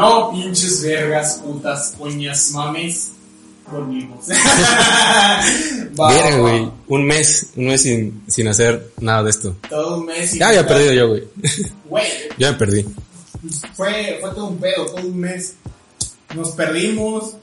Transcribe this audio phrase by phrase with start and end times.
[0.00, 3.10] No, pinches vergas, putas, coñas, mames.
[3.70, 4.26] Dormimos.
[5.92, 6.70] Verga, güey.
[6.88, 9.56] Un mes, un mes sin, sin hacer nada de esto.
[9.68, 10.34] Todo un mes.
[10.34, 11.24] y- Ya había perdido yo, güey.
[11.88, 12.06] Güey,
[12.38, 12.84] Ya me perdí.
[13.74, 15.54] fue, fue todo un pedo, todo un mes.
[16.34, 17.36] Nos perdimos.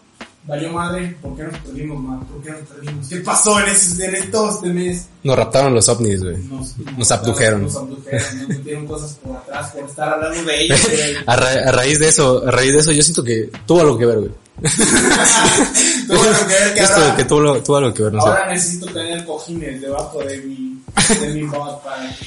[0.47, 1.15] Valió madre.
[1.21, 2.19] ¿Por qué nos perdimos, man?
[2.25, 3.07] ¿Por qué nos perdimos?
[3.09, 5.05] ¿Qué pasó en, ese, en todo este mes?
[5.23, 6.38] Nos raptaron los ovnis, güey.
[6.38, 7.63] Nos, Nos abdujeron.
[7.63, 10.80] Nos abdujeron, nos metieron cosas por atrás por estar hablando de ellos.
[11.25, 13.97] A, ra- a raíz de eso, a raíz de eso, yo siento que tuvo algo
[13.97, 14.31] que ver, güey.
[16.07, 18.27] Tuvo algo que ver que Esto ahora- que tuvo, tuvo algo que ver, no sé.
[18.29, 20.81] Ahora necesito tener cojines debajo de mi,
[21.19, 22.25] de mi bot para que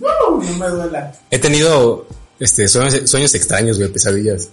[0.00, 1.12] no me duela.
[1.30, 2.06] He tenido
[2.40, 4.48] este, sueños, sueños extraños, güey, pesadillas.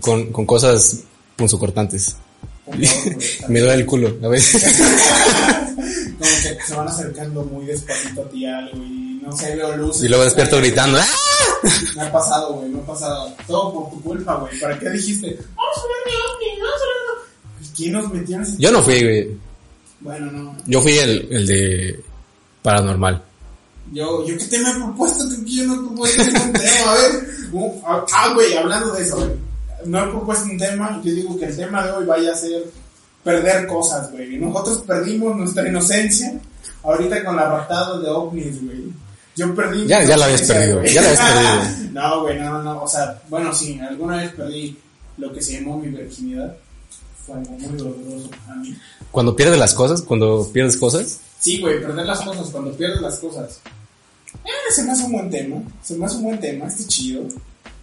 [0.00, 1.00] Con, con cosas
[2.64, 3.30] Por favor, güey.
[3.48, 4.62] Me duele el culo, a veces.
[6.18, 10.04] Como que se van acercando muy despacito a ti algo y no sé, veo luces.
[10.04, 10.98] Y luego despierto gritando.
[10.98, 11.06] ¡Ah!
[11.96, 13.32] Me ha pasado, güey, me ha pasado.
[13.46, 14.58] Todo por tu culpa, güey.
[14.60, 15.38] ¿Para qué dijiste?
[15.54, 17.62] Vamos a ver mi ovni, vamos a ver.
[17.62, 19.38] ¿Y ¿Quién nos metió en ese Yo no fui, güey.
[20.00, 20.56] Bueno, no.
[20.66, 22.00] Yo fui el, el de
[22.62, 23.22] paranormal.
[23.92, 27.26] Yo, yo qué te me he propuesto que yo no propuesto ningún tema, a ver.
[27.52, 29.30] Uh, ah, Ah, güey, hablando de eso, güey.
[29.86, 32.64] No he propuesto un tema, yo digo que el tema de hoy vaya a ser
[33.24, 34.36] perder cosas, güey.
[34.38, 36.34] Nosotros perdimos nuestra inocencia
[36.82, 38.84] ahorita con la raptada de ovnis, güey.
[39.36, 39.86] Yo perdí.
[39.86, 41.90] Ya- ya la habías perdido, ya la habías perdido.
[41.92, 42.82] no, güey, no, no.
[42.82, 44.76] O sea, bueno, sí, alguna vez perdí
[45.18, 46.54] lo que se llamó mi virginidad.
[47.24, 48.76] Fue algo muy doloroso a mí.
[49.10, 53.18] Cuando pierdes las cosas, cuando pierdes cosas, Sí, güey, perder las cosas, cuando pierdes las
[53.18, 53.60] cosas.
[54.44, 55.56] Eh, se me hace un buen tema.
[55.82, 57.22] Se me hace un buen tema, está chido.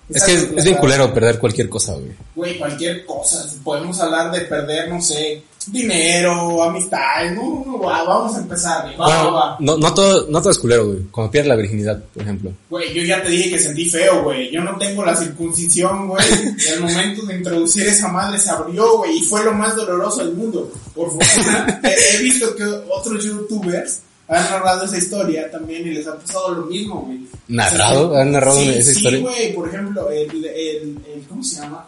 [0.10, 2.12] Es que es, es bien culero perder cualquier cosa, güey.
[2.36, 3.46] Güey, cualquier cosa.
[3.64, 7.32] Podemos hablar de perder, no sé, dinero, amistad.
[7.36, 8.84] No, no, va, vamos a empezar.
[8.86, 8.98] güey.
[8.98, 9.58] Va, Bueno, va.
[9.60, 11.00] no, no todo, no todo es culero, güey.
[11.12, 12.52] Cuando pierdes la virginidad, por ejemplo.
[12.70, 14.52] Güey, yo ya te dije que sentí feo, güey.
[14.52, 16.26] Yo no tengo la circuncisión, güey.
[16.58, 19.18] Y al momento de introducir esa madre se abrió, güey.
[19.18, 20.72] Y fue lo más doloroso del mundo.
[20.96, 26.08] Por fortuna, he, he visto que otros youtubers han narrado esa historia también y les
[26.08, 27.20] ha pasado lo mismo, güey.
[27.48, 28.16] ¿Narrado?
[28.16, 29.20] ¿Han narrado sí, esa sí, historia?
[29.22, 29.54] güey.
[29.54, 31.86] Por ejemplo, el, el, el- ¿cómo se llama?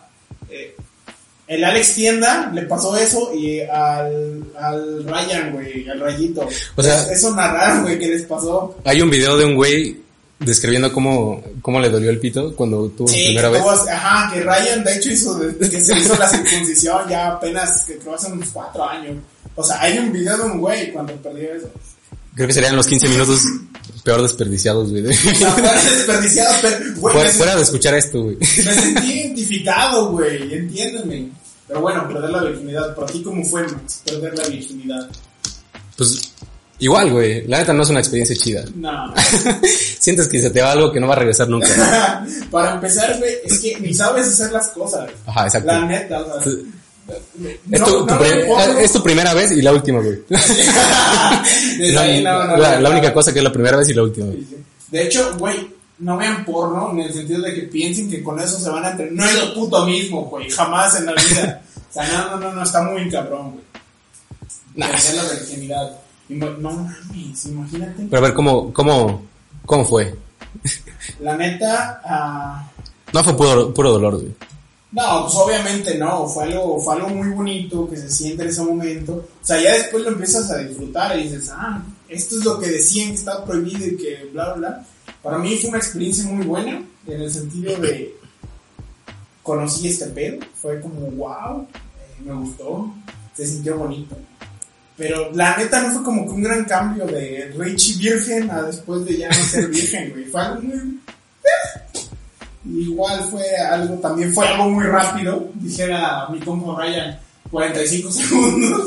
[0.50, 0.76] Eh,
[1.48, 6.48] el Alex Tienda le pasó eso y al, al Ryan, güey, al Rayito.
[6.76, 8.76] O sea- eso narraron, güey, que les pasó.
[8.86, 9.98] Hay un video de un güey
[10.40, 13.62] describiendo cómo, cómo le dolió el pito cuando tuvo su Sí, primera vez.
[13.92, 18.16] ajá, que Ryan de hecho hizo, que se hizo la circuncisión ya apenas, que creo
[18.16, 19.18] hace unos cuatro años.
[19.56, 21.70] O sea, hay un video de un güey cuando perdió eso.
[22.36, 23.42] Creo que serían los 15 minutos
[24.04, 25.02] peor desperdiciados, güey.
[25.04, 28.38] desperdiciado, pero, güey, fuera, de escuchar esto, güey.
[28.38, 31.30] me sentí identificado, güey, entiéndeme.
[31.68, 34.02] Pero bueno, perder la virginidad, ¿para ti cómo fue, Max?
[34.06, 35.10] Perder la virginidad.
[35.98, 36.34] Pues
[36.80, 37.48] igual, güey.
[37.48, 38.66] La neta no es una experiencia chida.
[38.76, 39.14] No.
[40.00, 42.26] Sientes que se te va algo que no va a regresar nunca.
[42.52, 45.10] Para empezar, güey, es que ni sabes hacer las cosas.
[45.26, 45.68] Ajá, exacto.
[45.68, 46.52] La neta, o sea.
[47.72, 48.16] Es, no- tu,
[48.80, 50.20] es tu primera vez y la última, güey.
[52.80, 54.46] La, única cosa que es la primera vez y la última, güey.
[54.90, 55.68] De hecho, güey,
[56.00, 58.92] no vean porno en el sentido de que piensen que con eso se van a
[58.92, 59.14] entrenar.
[59.14, 61.62] No es lo puto mismo, güey, jamás en la vida.
[61.92, 63.64] O sea, no, no, no, no, está muy cabrón, güey.
[64.76, 64.88] Nah.
[64.88, 66.00] La virginidad.
[66.30, 68.08] No mames, imagínate.
[68.10, 69.26] Pero a ver, ¿cómo, cómo,
[69.66, 70.16] cómo fue?
[71.20, 72.66] La neta, ah,
[73.12, 74.34] No fue puro, puro dolor, güey.
[74.92, 78.62] No, pues obviamente no, fue algo, fue algo muy bonito que se siente en ese
[78.62, 79.14] momento.
[79.14, 82.70] O sea, ya después lo empiezas a disfrutar y dices, ah, esto es lo que
[82.70, 84.86] decían que estaba prohibido y que bla, bla, bla.
[85.24, 88.16] Para mí fue una experiencia muy buena, en el sentido de
[89.44, 92.94] conocí este pedo, fue como wow, eh, me gustó,
[93.36, 94.18] se sintió bonito.
[94.98, 99.06] Pero la neta no fue como que un gran cambio de Richie virgen a después
[99.06, 100.26] de ya no ser virgen, güey.
[100.26, 101.00] Fue algo muy...
[102.66, 107.20] Igual fue algo, también fue algo muy rápido, dijera mi compa Ryan,
[107.50, 108.82] 45 segundos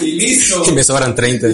[0.00, 0.62] y listo.
[0.68, 1.48] Y me sobran 30.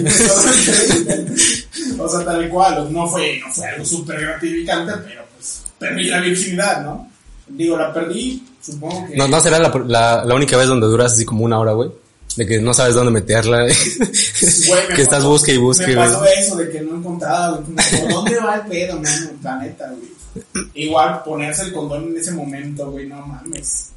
[1.99, 6.19] o sea, tal cual, no fue, no fue algo súper gratificante, pero pues perdí la
[6.21, 7.09] virginidad, ¿no?
[7.47, 9.15] Digo, la perdí, supongo que...
[9.17, 11.89] No, no será la, la, la única vez donde duras así como una hora, güey.
[12.37, 13.67] De que no sabes dónde meterla.
[13.67, 16.07] Güey, me que estás busque y busque, Me güey.
[16.07, 17.63] pasó eso de que no encontraba, güey.
[17.91, 19.29] como, ¿por ¿Dónde va el pedo, mano?
[19.39, 20.12] Planeta, güey.
[20.73, 23.89] Igual ponerse el condón en ese momento, güey, no mames.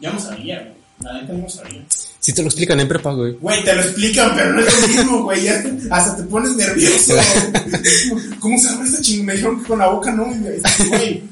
[0.00, 0.78] Yo no sabía, güey.
[1.00, 1.84] La neta no sabía.
[2.18, 3.32] Si te lo explican en prepa, güey.
[3.34, 5.44] Güey, te lo explican, pero no es lo mismo, güey.
[5.44, 7.14] ya Hasta te pones nervioso.
[8.40, 9.26] ¿Cómo se abre esta chingada?
[9.26, 11.22] Me dijeron que con la boca no, güey.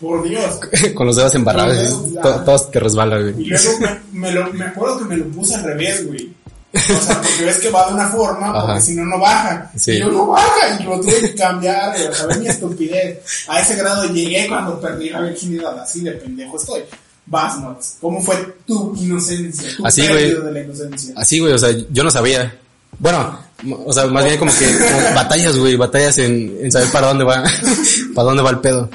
[0.00, 0.60] Por Dios.
[0.94, 2.12] Con los dedos embarrados.
[2.22, 3.46] Todos te resbalan, Y güey.
[3.48, 6.30] luego me, me, lo, me acuerdo que me lo puse al revés, güey.
[6.74, 8.66] O sea, porque ves que va de una forma, Ajá.
[8.66, 9.70] porque si no, no baja.
[9.76, 9.92] Sí.
[9.92, 11.94] Y yo no baja, y lo tuve que cambiar.
[12.10, 13.18] O sea, mi estupidez.
[13.48, 15.78] A ese grado llegué cuando perdí la virginidad.
[15.80, 16.82] Así de pendejo estoy.
[17.26, 17.96] Vas, Max.
[18.00, 18.36] ¿Cómo fue
[18.66, 19.68] tu inocencia?
[19.76, 20.34] Tu Así, güey.
[20.34, 21.14] de la inocencia.
[21.16, 22.58] Así, güey, o sea, yo no sabía.
[22.98, 23.38] Bueno,
[23.84, 27.24] o sea, más bien como que como batallas, güey, batallas en, en saber para dónde
[27.24, 27.42] va,
[28.14, 28.88] para dónde va el pedo.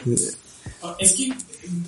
[1.00, 1.30] Es que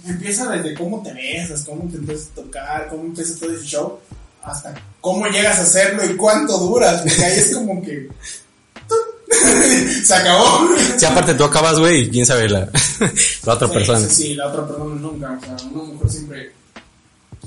[0.08, 4.00] empieza desde cómo te besas, cómo te empiezas a tocar, cómo empieza todo ese show,
[4.44, 8.10] hasta cómo llegas a hacerlo y cuánto duras, porque ahí es como que...
[10.04, 10.68] Se acabó.
[10.98, 12.62] Si aparte tú acabas, güey, y quién sabe la,
[13.46, 14.00] la otra Sí, persona.
[14.00, 15.40] Sí, sí, la otra persona nunca.
[15.40, 16.52] O sea, una mujer siempre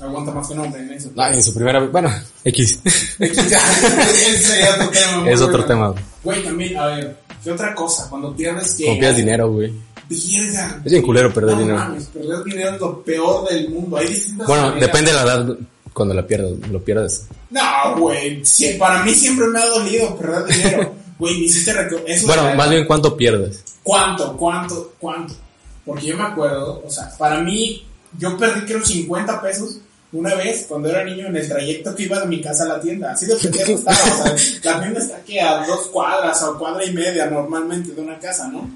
[0.01, 1.11] aguanta más que un hombre en eso.
[1.17, 2.09] Ah, en su primera vez, bueno,
[2.45, 2.79] X.
[3.19, 5.29] Ese sería otro tema.
[5.29, 5.93] es otro tema,
[6.23, 6.43] güey.
[6.43, 8.09] También, a ver, ¿qué otra cosa?
[8.09, 8.85] Cuando pierdes que...
[8.85, 9.73] Pierdes dinero, güey.
[10.09, 10.81] Verga.
[10.85, 11.79] Es bien culero perder no, dinero.
[11.79, 13.97] Mames, perder dinero es lo peor del mundo.
[13.97, 14.81] Hay distintas Bueno, maneras.
[14.87, 15.57] depende de la edad
[15.93, 17.27] cuando la pierdas, lo pierdas.
[17.49, 18.43] No, güey.
[18.43, 20.93] sí, para mí siempre me ha dolido perder dinero.
[21.19, 21.71] Güey, me hiciste
[22.07, 23.63] eso Bueno, más bien cuánto pierdes.
[23.83, 24.35] ¿Cuánto?
[24.35, 24.93] ¿Cuánto?
[24.99, 25.35] ¿Cuánto?
[25.85, 27.85] Porque yo me acuerdo, o sea, para mí,
[28.17, 29.77] yo perdí creo 50 pesos
[30.13, 32.81] una vez cuando era niño en el trayecto que iba de mi casa a la
[32.81, 33.11] tienda.
[33.11, 36.85] Así de pendejo estaba, o sea, la tienda está aquí a dos cuadras o cuadra
[36.85, 38.69] y media normalmente de una casa, ¿no?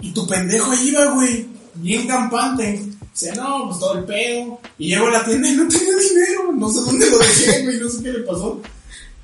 [0.00, 2.82] Y tu pendejo ahí iba, güey, bien campante.
[3.14, 4.60] Sea, no, pues todo el pedo.
[4.76, 6.52] Y llego a la tienda y no tenía dinero.
[6.52, 8.60] No sé dónde lo dejé, güey, no sé qué le pasó.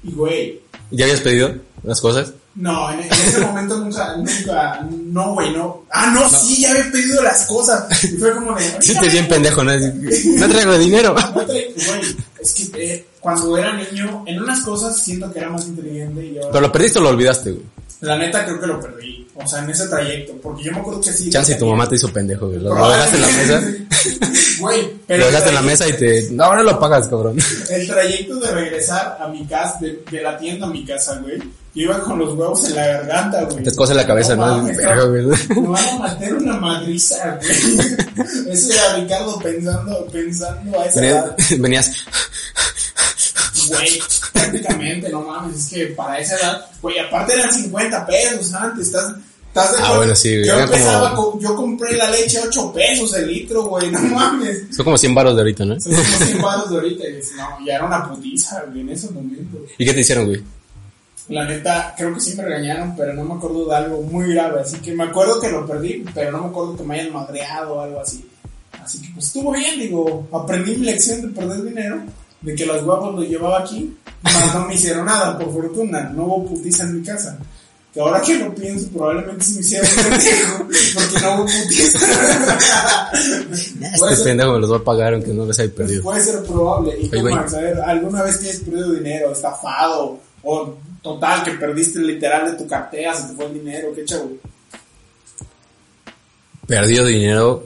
[0.05, 0.61] Y, güey,
[0.93, 2.33] ¿Ya habías pedido las cosas?
[2.55, 5.85] no, en, en ese momento nunca, nunca, no, güey, no.
[5.91, 8.05] Ah, no, sí, ya había pedido las cosas.
[8.05, 9.73] Y fue como de, Sí, te bien pendejo, ¿no?
[9.73, 11.15] No traigo dinero.
[11.35, 11.75] no güey,
[12.41, 16.37] es que eh, cuando era niño, en unas cosas siento que era más inteligente y
[16.39, 17.65] ahora, Pero lo perdiste o lo olvidaste, güey.
[18.01, 19.20] la neta creo que lo perdí.
[19.35, 21.31] O sea, en ese trayecto, porque yo me acuerdo que sí.
[21.31, 22.61] Chance tu mamá te hizo pendejo, güey.
[22.61, 23.63] Lo, lo dejaste en la mesa.
[24.61, 26.29] Güey, pero Lo dejaste en la mesa y te...
[26.33, 27.39] No, ahora lo pagas, cabrón.
[27.71, 31.39] El trayecto de regresar a mi casa, de, de la tienda a mi casa, güey,
[31.73, 33.63] yo iba con los huevos en la garganta, güey.
[33.63, 34.63] Te escoce la cabeza, ¿no?
[34.65, 34.77] güey.
[34.77, 38.51] Me van a matar una madriza, güey.
[38.51, 41.01] Eso era Ricardo pensando, pensando a esa.
[41.01, 41.25] Venías,
[41.59, 41.93] venías...
[43.71, 44.01] Güey,
[44.33, 49.15] prácticamente, no mames, es que para esa edad, güey, aparte eran 50 pesos antes, estás,
[49.49, 52.43] estás de Ah, bueno, sí, güey, Yo empezaba, como- con- yo compré la leche a
[52.47, 54.63] 8 pesos el litro, güey, no mames.
[54.75, 55.81] Son como 100 baros de ahorita, ¿no?
[55.81, 58.89] Son como 100 baros de ahorita, y dices, no, ya era una putiza, güey, en
[58.91, 59.61] esos momentos.
[59.79, 60.43] ¿Y qué te hicieron, güey?
[61.29, 64.63] La neta, creo que sí me regañaron, pero no me acuerdo de algo muy grave.
[64.63, 67.75] Así que me acuerdo que lo perdí, pero no me acuerdo que me hayan madreado
[67.75, 68.29] o algo así.
[68.83, 72.03] Así que pues estuvo bien, digo, aprendí mi lección de perder dinero,
[72.43, 76.25] de que los huevos los llevaba aquí, mas no me hicieron nada, por fortuna, no
[76.25, 77.39] hubo putiza en mi casa.
[77.93, 80.59] Que ahora que lo pienso, probablemente sí me hicieron pendejo,
[80.95, 81.99] porque no hubo putiza.
[83.13, 86.03] Este ser- pendejo me los va a pagar aunque no les haya perdido.
[86.05, 86.97] Puede ser probable.
[87.01, 87.35] Y Oye.
[87.35, 92.53] Max, a ver, ¿alguna vez que has perdido dinero, estafado, o total, que perdiste literal
[92.53, 94.31] de tu cartera, se te fue el dinero, qué chavo?
[96.67, 97.65] Perdido dinero.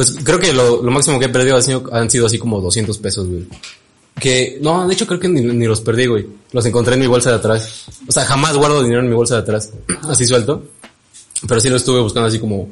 [0.00, 2.58] Pues creo que lo, lo máximo que he perdido han sido, han sido así como
[2.60, 3.46] 200 pesos, güey.
[4.18, 6.26] Que, no, de hecho creo que ni, ni los perdí, güey.
[6.52, 7.84] Los encontré en mi bolsa de atrás.
[8.08, 9.68] O sea, jamás guardo dinero en mi bolsa de atrás.
[10.08, 10.62] Así suelto.
[11.46, 12.68] Pero sí lo estuve buscando así como,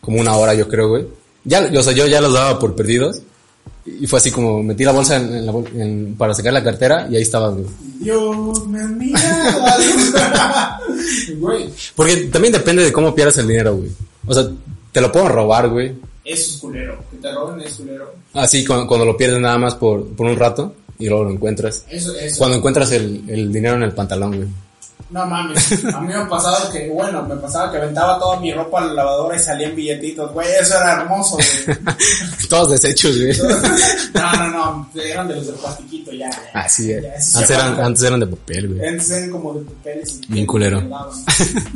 [0.00, 1.06] como una hora, yo creo, güey.
[1.44, 3.20] Ya, o sea, yo ya los daba por perdidos.
[3.86, 6.64] Y fue así como metí la bolsa en, en la bol- en- para sacar la
[6.64, 7.66] cartera y ahí estaban, güey.
[8.00, 9.12] Dios me.
[11.36, 13.90] Güey, Porque también depende de cómo pierdas el dinero, güey.
[14.26, 14.48] O sea,
[14.92, 15.92] te lo puedo robar, güey.
[16.24, 17.02] Es culero.
[17.10, 18.14] Que te roben es culero.
[18.34, 21.84] Así cuando, cuando lo pierdes nada más por, por un rato y luego lo encuentras.
[21.88, 22.38] Eso, eso.
[22.38, 24.48] Cuando encuentras el, el dinero en el pantalón, güey.
[25.12, 28.50] No mames, a mí me ha pasado que, bueno, me pasaba que aventaba toda mi
[28.50, 31.78] ropa a la lavadora y salían billetitos, güey, eso era hermoso, güey.
[32.48, 33.36] Todos deshechos, güey.
[34.14, 36.30] No, no, no, eran de los de plastiquito ya.
[36.30, 36.60] ya.
[36.60, 37.02] Así es.
[37.02, 38.88] Ya, eso Antes eran, antes eran de papel, güey.
[38.88, 40.20] Antes eran como de papeles.
[40.28, 40.82] Bien culero.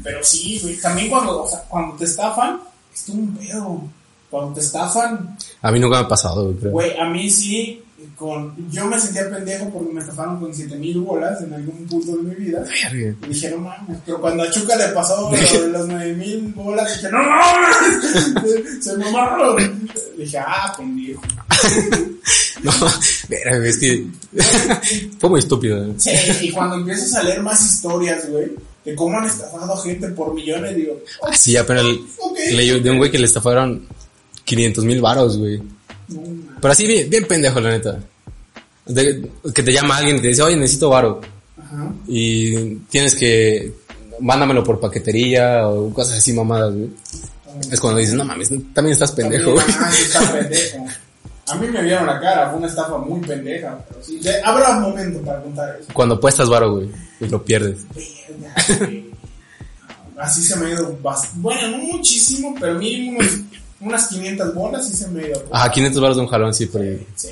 [0.02, 2.58] Pero sí, güey, también cuando, o sea, cuando te estafan,
[2.94, 3.82] es un pedo.
[4.30, 6.72] Cuando te estafan, A mí nunca me ha pasado, güey, creo.
[6.72, 7.82] güey, a mí sí,
[8.16, 12.16] con, yo me sentía pendejo porque me estafaron con 7 mil bolas en algún punto
[12.16, 12.60] de mi vida.
[12.60, 13.14] Verga.
[13.24, 16.52] Y dije, no mames, pero cuando a Chuca le pasó lo de los 9 mil
[16.54, 19.88] bolas, dije, no mames, se mamaron.
[20.18, 21.22] Dije, ah, pendejo.
[22.62, 22.72] No,
[23.28, 24.06] verga, es que
[25.18, 25.84] fue muy estúpido.
[25.84, 25.94] ¿eh?
[25.98, 28.50] Sí, y cuando empiezas a leer más historias, güey,
[28.84, 32.36] de cómo han estafado a gente por millones, digo, oh, Ah, Sí, apenas ok.
[32.52, 33.86] leí de un güey que le estafaron
[34.46, 35.60] 500 mil varos, güey.
[36.60, 37.98] Pero así bien, bien pendejo, la neta.
[38.86, 41.20] De- que te llama alguien y te dice, oye, necesito varo.
[41.58, 41.92] Ajá.
[42.08, 43.72] Y tienes que,
[44.20, 46.88] mándamelo por paquetería o cosas así mamadas, güey.
[47.70, 49.64] Es cuando dices, no mames, también estás pendejo, güey.
[50.40, 50.86] Pendejo.
[51.48, 54.18] A mí me vieron la cara, fue una estafa muy pendeja, pero sí.
[54.18, 55.88] de- habrá un momento para contar eso.
[55.92, 56.88] Cuando apuestas varo, güey,
[57.20, 57.78] y lo pierdes.
[57.94, 59.06] Verga, güey.
[60.18, 63.40] Así se me ha ido bast- Bueno, no muchísimo, pero mínimo unos-
[63.80, 65.42] unas 500 bolas sí se me ido.
[65.50, 67.06] Ajá, 500 varos de un jalón, sí, ahí.
[67.14, 67.28] Sí,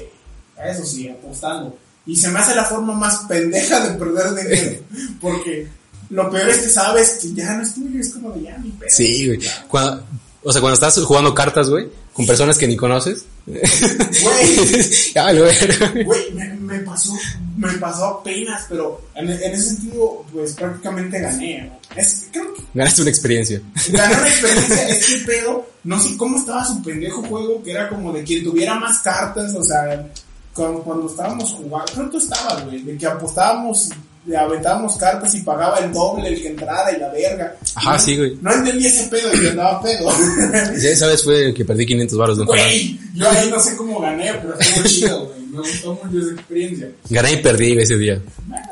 [0.64, 1.76] eso sí, apostando.
[2.06, 4.82] Y se me hace la forma más pendeja de perder dinero.
[5.20, 5.66] Porque
[6.10, 8.70] lo peor es que sabes que ya no es tuyo, es como de ya mi
[8.70, 8.90] pedo.
[8.90, 9.40] Sí, güey.
[9.68, 10.04] Cuando,
[10.42, 13.24] o sea, cuando estás jugando cartas, güey, con personas que ni conoces.
[13.46, 13.60] Güey,
[15.14, 16.04] ya, güey.
[16.04, 17.12] güey, me, me pasó,
[17.56, 21.72] me pasó apenas, pero en, en ese sentido, pues prácticamente gané.
[21.96, 23.60] Es, creo que Ganaste una experiencia.
[23.90, 27.88] gané una experiencia, es que pedo, no sé cómo estaba su pendejo juego, que era
[27.88, 30.06] como de quien tuviera más cartas, o sea,
[30.54, 33.90] cuando, cuando estábamos jugando, creo que tú estabas, güey, de que apostábamos,
[34.26, 37.54] le aventábamos cartas y pagaba el doble el que entrara y la verga.
[37.74, 38.38] Ajá, No- sí, güey.
[38.40, 40.10] No entendí ese pedo y andaba pedo.
[40.78, 42.44] Sí, esa vez fue que perdí 500 varos de.
[42.46, 45.33] Güey, yo ahí no sé cómo gané, pero estuvo chido, güey.
[45.54, 46.90] Me gustó mucho esa experiencia.
[47.10, 48.20] Gané y perdí ese día.
[48.46, 48.66] Bueno,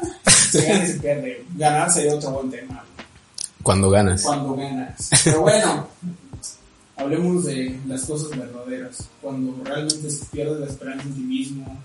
[0.51, 1.45] se gana y se pierde.
[1.57, 2.85] Ganar sería otro buen tema.
[3.63, 4.23] Cuando ganas.
[4.23, 5.11] Cuando ganas.
[5.25, 5.87] Pero bueno,
[6.97, 9.09] hablemos de las cosas verdaderas.
[9.21, 11.83] Cuando realmente pierdes la esperanza en ti mismo.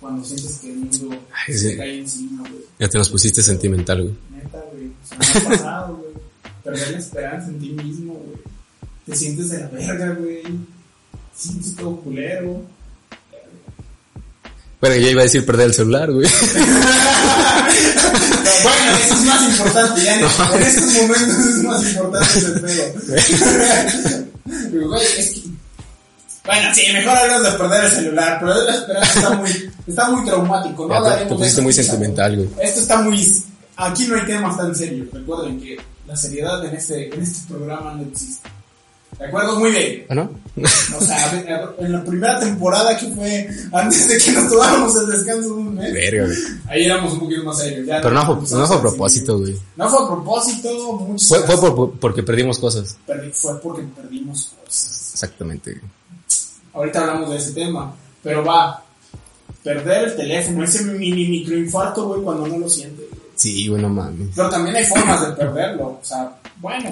[0.00, 1.76] Cuando sientes que el mundo Ay, se sí.
[1.76, 2.62] cae encima, güey.
[2.78, 4.14] Ya te nos pusiste sentimental, güey.
[4.30, 4.92] Neta, güey.
[5.02, 6.10] Se me ha pasado, güey.
[6.62, 8.38] Perder la esperanza en ti mismo, güey.
[9.06, 10.42] Te sientes de la verga, güey.
[11.34, 12.62] Sientes todo culero.
[14.80, 16.28] Bueno, yo iba a decir perder el celular, güey.
[18.62, 24.26] Bueno, eso es más importante, ya en, en estos momentos es más importante ese pedo.
[24.72, 25.40] Pero, güey, es que...
[26.44, 30.24] Bueno, sí, mejor hablamos de perder el celular, pero la esperanza está muy, está muy
[30.24, 31.04] traumático, ¿no?
[31.04, 32.48] Ya te- pusiste muy sentimental, güey.
[32.66, 33.42] Esto está muy...
[33.76, 37.92] Aquí no hay temas tan serios, recuerden que la seriedad en este, en este programa
[37.94, 38.48] no existe.
[39.18, 39.58] ¿De acuerdo?
[39.58, 40.06] Muy bien.
[40.08, 40.30] ¿Ah, no?
[40.98, 41.44] O sea,
[41.78, 45.74] en la primera temporada que fue antes de que nos tomáramos el descanso de un
[45.76, 46.36] mes, Verga, güey.
[46.68, 47.86] ahí éramos un poquito más serios.
[47.86, 49.56] ya Pero no fue, no fue a propósito, güey.
[49.76, 52.96] No fue a propósito, muchas Fue, por- porque perdimos cosas.
[53.06, 55.10] Perdi- fue porque perdimos cosas.
[55.14, 55.84] Exactamente, güey.
[56.74, 58.82] Ahorita hablamos de ese tema, pero va,
[59.62, 63.02] perder el teléfono, ese mini microinfarto, güey, cuando no lo siente.
[63.08, 63.20] güey.
[63.36, 64.28] Sí, güey, no mames.
[64.34, 66.90] Pero también hay formas de perderlo, o sea, bueno,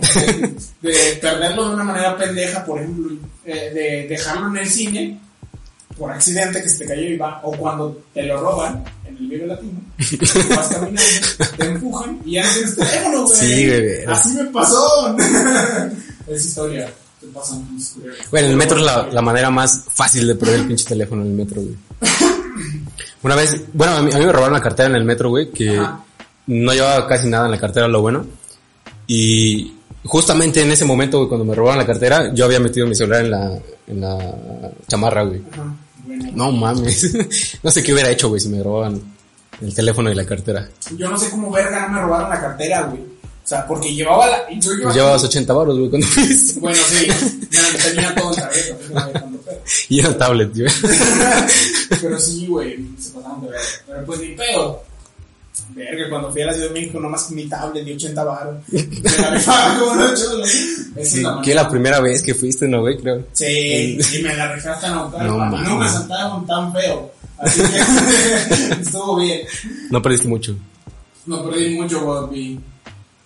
[0.83, 5.21] de, de perderlo de una manera pendeja, por ejemplo, eh, de dejarlo en el cine
[5.97, 9.27] por accidente que se te cayó y va, o cuando te lo roban en el
[9.29, 9.81] Vive Latino,
[10.57, 11.03] vas caminando,
[11.57, 13.37] te empujan y ya no tienes teléfono, güey.
[13.37, 14.05] Sí, güey.
[14.07, 15.17] Así me pasó.
[16.29, 16.93] es historia.
[17.21, 17.67] Te pasan.
[18.31, 21.29] Bueno, el metro es la, la manera más fácil de perder el pinche teléfono en
[21.29, 21.77] el metro, güey.
[23.23, 25.51] Una vez, bueno, a mí, a mí me robaron la cartera en el metro, güey,
[25.51, 26.05] que Ajá.
[26.47, 28.27] no llevaba casi nada en la cartera, lo bueno.
[29.07, 29.73] Y
[30.05, 33.25] justamente en ese momento, güey, cuando me robaron la cartera, yo había metido mi celular
[33.25, 35.43] en la, en la chamarra, güey.
[35.53, 36.31] Ajá, bueno.
[36.35, 37.15] No mames.
[37.63, 39.01] no sé qué hubiera hecho, güey, si me robaban
[39.61, 40.69] el teléfono y la cartera.
[40.97, 43.01] Yo no sé cómo verga me robaron la cartera, güey.
[43.03, 44.51] O sea, porque llevaba la.
[44.59, 46.61] Yo llevaba, llevabas 80 baros, güey, cuando fuiste.
[46.61, 47.07] Bueno, sí,
[47.85, 48.49] tenía todo en
[48.99, 49.27] pedo.
[49.89, 50.73] Y era tablet, güey.
[52.01, 53.65] Pero sí, güey, se pasaron de verga.
[53.87, 54.83] Pero pues ni pedo.
[55.75, 58.57] Verga, cuando fui a la Ciudad de México, nomás mi tablet de 80 baros.
[58.69, 62.81] Me la rifaba como no es Sí, la que la primera vez que fuiste, ¿no,
[62.81, 62.99] güey?
[62.99, 63.27] Creo.
[63.33, 67.13] Sí, y me la rifé hasta no, No no, me saltaron tan feo.
[67.39, 69.41] Así que estuvo bien.
[69.91, 70.57] No perdiste mucho.
[71.27, 72.59] No perdí mucho, güey.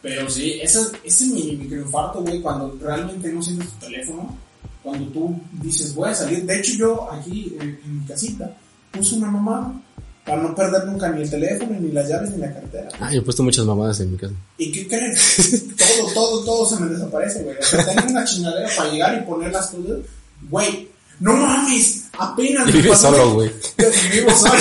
[0.02, 4.36] Pero sí, ese, ese mini microinfarto, güey, cuando realmente no sientes tu teléfono,
[4.82, 6.44] cuando tú dices, voy a salir.
[6.44, 8.50] De hecho, yo aquí en, en mi casita
[8.90, 9.80] puse una mamá
[10.24, 12.88] para no perder nunca ni el teléfono, ni las llaves, ni la cartera.
[13.00, 14.34] Ah, yo he puesto muchas mamadas en mi casa.
[14.58, 15.64] ¿Y qué crees?
[15.76, 17.56] todo, todo, todo se me desaparece, güey.
[17.58, 19.98] O sea, tengo una chingadera para llegar y poner las cosas.
[20.48, 20.88] Güey,
[21.20, 23.50] no mames, apenas me pasó- solo, güey.
[24.12, 24.54] Vivo solo.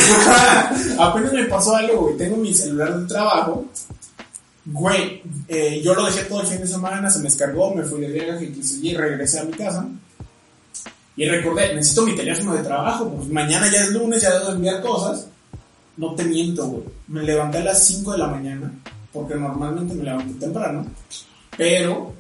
[0.99, 2.17] apenas me pasó algo, güey.
[2.17, 3.65] Tengo mi celular de trabajo.
[4.65, 8.01] Güey, eh, yo lo dejé todo el fin de semana, se me descargó, me fui
[8.01, 8.51] de viaje
[8.81, 9.85] y regresé a mi casa.
[11.15, 14.81] Y recordé, necesito mi teléfono de trabajo, pues mañana ya es lunes, ya debo enviar
[14.81, 15.25] cosas.
[15.99, 16.83] No te miento, güey.
[17.09, 18.71] Me levanté a las 5 de la mañana,
[19.11, 20.85] porque normalmente me levanto temprano,
[21.57, 22.13] pero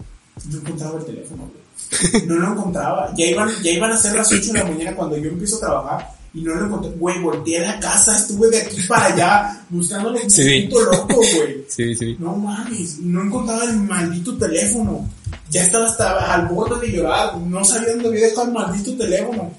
[0.51, 2.25] no encontraba el teléfono, güey.
[2.27, 3.13] No lo encontraba.
[3.17, 5.59] Ya iban, ya iban a ser las 8 de la mañana cuando yo empiezo a
[5.61, 6.91] trabajar y no lo encontré.
[6.91, 10.63] Güey, volteé a la casa, estuve de aquí para allá buscándolo como Sí.
[10.65, 11.65] un puto loco, güey.
[11.69, 12.15] Sí, sí.
[12.19, 15.07] No mames, no encontraba el maldito teléfono.
[15.49, 19.51] Ya estaba hasta al borde de llorar, no sabía dónde había dejado el maldito teléfono.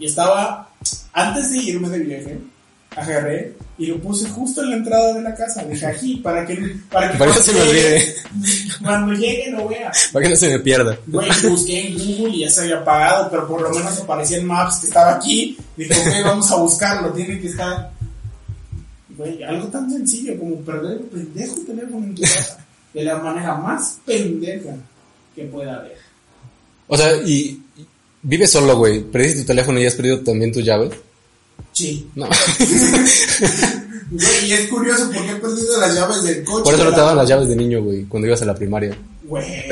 [0.00, 0.68] Y estaba,
[1.12, 2.40] antes de irme de viaje,
[2.96, 5.64] agarré y lo puse justo en la entrada de la casa.
[5.64, 8.14] Dije aquí, para que, para que Para que no se me olvide.
[8.82, 9.92] Cuando llegue lo vea.
[10.12, 10.98] Para que no se me pierda.
[11.06, 14.46] Güey, busqué en Google y ya se había apagado, pero por lo menos aparecía en
[14.46, 15.56] Maps que estaba aquí.
[15.76, 17.90] Dije, ok, vamos a buscarlo, tiene que estar.
[19.16, 22.64] Güey, algo tan sencillo como perder el pendejo teléfono en tu casa.
[22.92, 24.74] De la manera más pendeja
[25.34, 25.98] que pueda haber.
[26.88, 27.86] O sea, y y
[28.22, 29.02] vives solo, güey.
[29.04, 30.92] Perdiste tu teléfono y has perdido también tus llaves.
[31.72, 32.08] Sí.
[32.14, 32.26] No.
[34.10, 36.64] Güey, y es curioso porque he perdido las llaves del coche.
[36.64, 38.96] Por eso no te daban las llaves de niño, güey, cuando ibas a la primaria.
[39.24, 39.64] Güey,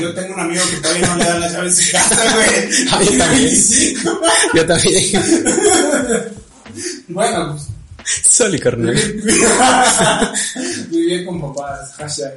[0.00, 2.48] yo tengo un amigo que todavía no le dan las llaves de su casa, güey.
[2.90, 3.42] Ah, yo también.
[3.42, 4.20] 25.
[4.54, 5.22] Yo también.
[7.08, 7.72] Bueno, pues
[8.04, 8.94] Soli, carnal.
[10.90, 12.34] Vivir con papás, hashtag.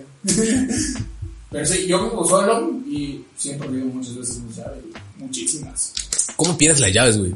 [1.51, 4.83] Pero sí, yo vivo solo y sí he perdido muchas veces mis llaves,
[5.17, 5.93] muchísimas.
[6.35, 7.33] ¿Cómo pierdes las llaves, güey?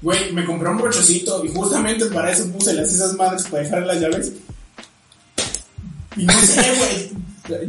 [0.00, 3.82] Güey, me compré un brochecito y justamente para eso puse las esas madres para dejar
[3.86, 4.32] las llaves.
[6.16, 7.18] Y no sé, güey.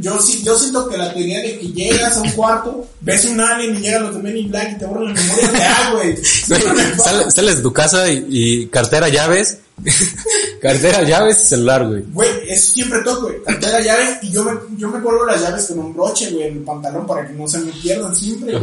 [0.01, 0.11] Yo,
[0.43, 3.79] yo siento que la teoría de que llegas a un cuarto, ves un alien y
[3.79, 6.17] llega los de Men in Black y te borran la memoria, te da, güey.
[6.25, 9.59] Sal- sales de tu casa y, y cartera, llaves.
[10.61, 12.03] cartera, llaves y celular, güey.
[12.11, 13.41] Güey, eso siempre toco, güey.
[13.45, 16.57] Cartera, llaves, y yo me, yo me colgo las llaves con un broche, güey, en
[16.57, 18.59] el pantalón para que no se me pierdan siempre.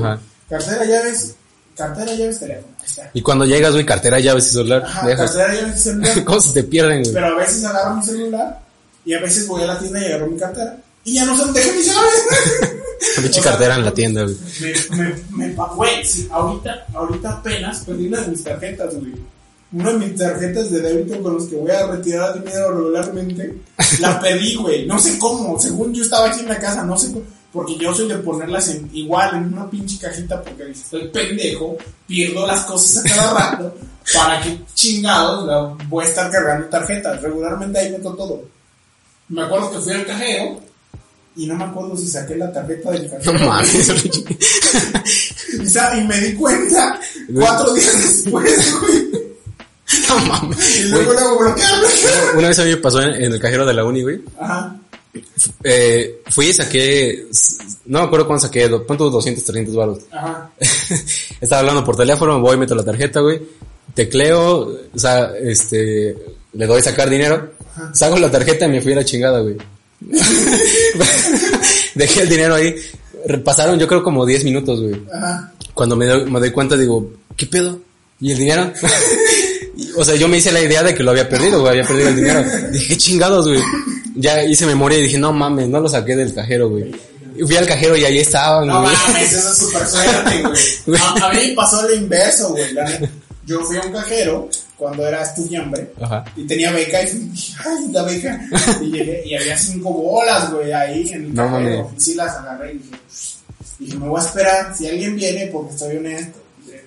[0.50, 1.34] Cartera, llaves,
[1.76, 2.74] cartera, llaves, teléfono.
[2.84, 3.10] Está.
[3.12, 5.30] Y cuando llegas, güey, cartera, llaves y celular, Ajá, dejas.
[5.32, 6.24] cartera, llaves, celular.
[6.24, 7.14] ¿Cómo se te pierden, güey?
[7.14, 8.60] Pero a veces agarro mi celular
[9.04, 10.76] y a veces voy a la tienda y agarro mi cartera.
[11.04, 12.24] Y ya no sé dónde dejé mis llaves.
[13.22, 14.36] Pinche o sea, cartera en la tienda, güey.
[14.90, 19.12] Me, me, me, güey, sí, ahorita, ahorita apenas perdí una de mis tarjetas, güey.
[19.72, 23.54] Una de mis tarjetas de débito con los que voy a retirar dinero regularmente,
[24.00, 24.86] la perdí, güey.
[24.86, 25.58] No sé cómo.
[25.58, 27.24] Según yo estaba aquí en la casa, no sé cómo.
[27.52, 31.76] Porque yo soy de ponerlas en, igual en una pinche cajita porque estoy pendejo,
[32.06, 33.74] pierdo las cosas a cada rato.
[34.14, 37.22] ¿Para que chingados voy a estar cargando tarjetas?
[37.22, 38.44] Regularmente ahí meto todo.
[39.28, 40.60] Me acuerdo que fui al cajero
[41.34, 43.32] y no me acuerdo si saqué la tarjeta del cajero.
[43.38, 43.88] No mames.
[45.54, 47.00] Y, y me di cuenta
[47.34, 49.26] cuatro días después, güey.
[50.08, 50.78] no mames.
[50.78, 51.88] Y luego luego bloquearlo.
[52.38, 54.20] Una vez a mí me pasó en, en el cajero de la uni, güey.
[54.38, 54.76] Ajá.
[55.64, 57.26] Eh, fui y saqué,
[57.86, 59.10] no me acuerdo cuándo saqué, ¿cuánto?
[59.10, 59.98] 200, 300 baros.
[60.10, 60.50] Ajá.
[61.40, 63.40] Estaba hablando por teléfono, voy, meto la tarjeta, güey.
[63.94, 64.58] Tecleo,
[64.94, 66.16] o sea, este,
[66.52, 67.54] le doy sacar dinero.
[67.92, 69.56] Saco la tarjeta y me fui a la chingada, güey.
[71.94, 72.74] Dejé el dinero ahí.
[73.44, 75.02] Pasaron yo creo como 10 minutos, güey.
[75.12, 75.52] Ajá.
[75.74, 77.80] Cuando me doy, me doy cuenta digo, ¿qué pedo?
[78.20, 78.72] ¿Y el dinero?
[79.96, 82.08] O sea, yo me hice la idea de que lo había perdido, güey, había perdido
[82.08, 82.44] el dinero.
[82.70, 83.60] Dije, qué chingados, güey.
[84.14, 86.94] Ya hice memoria y dije, no mames, no lo saqué del cajero, güey.
[87.38, 88.94] Y fui al cajero y ahí estaban, No güey.
[88.94, 90.42] mames, eso es súper suerte,
[90.86, 91.00] güey.
[91.00, 92.64] A, a mí pasó lo inverso, güey.
[93.44, 96.24] Yo fui a un cajero cuando era estudiante Ajá.
[96.36, 98.40] y tenía beca y dije, ay, la beca.
[98.80, 101.82] Y llegué y había cinco bolas, güey, ahí en el No cajero.
[101.84, 101.98] mames.
[101.98, 102.96] Y sí las agarré y dije,
[103.78, 104.74] dije, me voy a esperar.
[104.76, 106.38] Si alguien viene, porque estoy honesto.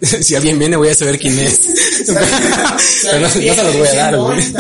[0.22, 1.60] si alguien viene voy a saber quién es.
[2.06, 4.54] Pero no, no se los voy a dar, güey.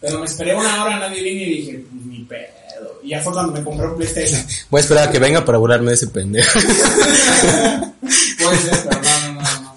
[0.00, 3.00] Pero me esperé una hora, nadie vino y dije, pues ni pedo.
[3.02, 4.44] Y ya fue cuando me compré un PlayStation.
[4.70, 6.58] Voy a esperar a que venga para burlarme de ese pendejo.
[8.00, 9.76] Puede ser, pero no, no, no, no.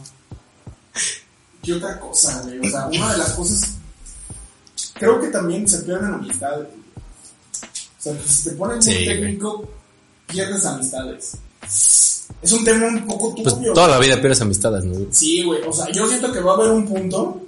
[1.63, 2.59] ¿Qué otra cosa, güey?
[2.59, 3.69] O sea, una de las cosas.
[4.93, 6.67] Creo que también se pierden amistades.
[7.99, 9.17] O sea, que si te pones Sí, muy güey.
[9.19, 9.69] técnico,
[10.27, 11.31] pierdes amistades.
[12.41, 13.73] Es un tema un poco Pues turbio.
[13.73, 14.97] toda la vida pierdes amistades, ¿no?
[15.11, 15.61] Sí, güey.
[15.67, 17.41] O sea, yo siento que va a haber un punto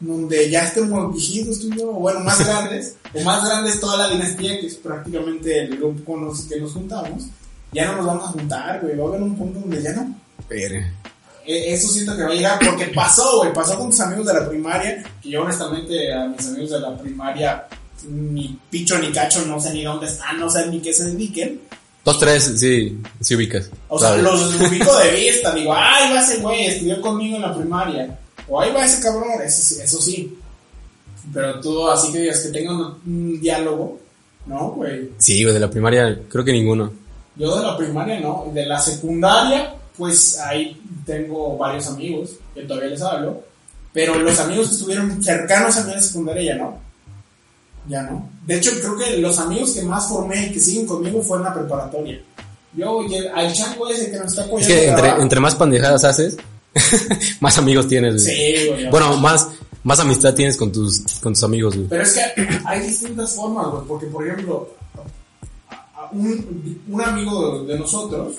[0.00, 3.96] donde ya estemos viejitos tú y yo, o bueno, más grandes, o más grandes toda
[3.98, 7.24] la dinastía, que es prácticamente el grupo con los que nos juntamos,
[7.72, 8.96] ya no nos vamos a juntar, güey.
[8.96, 10.14] Va a haber un punto donde ya no.
[10.48, 10.92] Verga.
[11.44, 13.52] E- Eso siento que va a llegar porque pasó, güey.
[13.52, 15.04] Pasó con tus amigos de la primaria.
[15.22, 17.66] Que yo, honestamente, a mis amigos de la primaria,
[18.08, 21.60] ni picho ni cacho, no sé ni dónde están, no sé ni qué se dediquen.
[22.08, 23.70] Dos, tres, sí, sí ubicas.
[23.88, 25.52] O sea, los ubico de vista.
[25.54, 28.18] Digo, ay, va ese güey, estudió conmigo en la primaria.
[28.48, 30.38] O ahí va ese cabrón, eso, sí- eso sí.
[31.34, 34.00] Pero tú, así que digas que tengan un, un diálogo,
[34.46, 35.10] no, güey.
[35.18, 36.90] Sí, güey, de la primaria creo que ninguno.
[37.36, 42.88] Yo de la primaria no, de la secundaria, pues ahí tengo varios amigos que todavía
[42.88, 43.42] les hablo,
[43.92, 46.78] pero los amigos que estuvieron cercanos a mí en la secundaria ya no.
[47.88, 48.28] Ya no.
[48.46, 51.44] De hecho, creo que los amigos que más formé y que siguen conmigo fue en
[51.44, 52.20] la preparatoria.
[52.74, 54.74] Yo y el, al chango ese que nos está Es apoyando.
[54.74, 56.36] que de entre, entre más pandejadas haces,
[57.40, 58.22] más amigos tienes.
[58.24, 58.90] Sí, güey.
[58.90, 59.48] Bueno, más,
[59.84, 61.88] más amistad tienes con tus, con tus amigos, güey.
[61.88, 62.20] Pero es que
[62.66, 64.68] hay distintas formas, güey, porque por ejemplo,
[66.12, 68.34] un, un amigo de, de nosotros,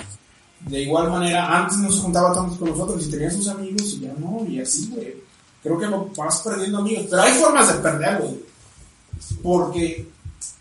[0.62, 4.02] de igual manera, antes no se juntaba tanto con nosotros y tenía sus amigos y
[4.02, 5.16] ya no, y así, güey.
[5.62, 8.40] Creo que vas perdiendo amigos, pero hay formas de perder, güey.
[9.42, 10.08] Porque,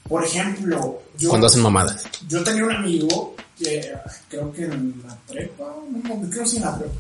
[0.08, 2.04] por ejemplo, yo, Cuando hacen mamadas.
[2.28, 3.92] yo tenía un amigo que
[4.28, 6.94] creo que en la prepa, no, creo que sí en la prepa.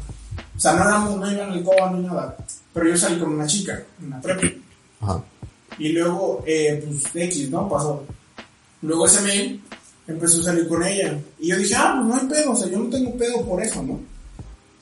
[0.56, 2.36] O sea, no, éramos, no iba en el coba ni nada,
[2.72, 4.46] pero yo salí con una chica en la prepa.
[5.00, 5.22] Ajá.
[5.78, 7.68] Y luego, eh, pues, X, ¿no?
[7.68, 8.04] Pasó.
[8.82, 9.62] Luego ese mail
[10.06, 11.18] empezó a salir con ella.
[11.38, 13.62] Y yo dije, ah, pues no hay pedo, o sea, yo no tengo pedo por
[13.62, 14.00] eso, ¿no?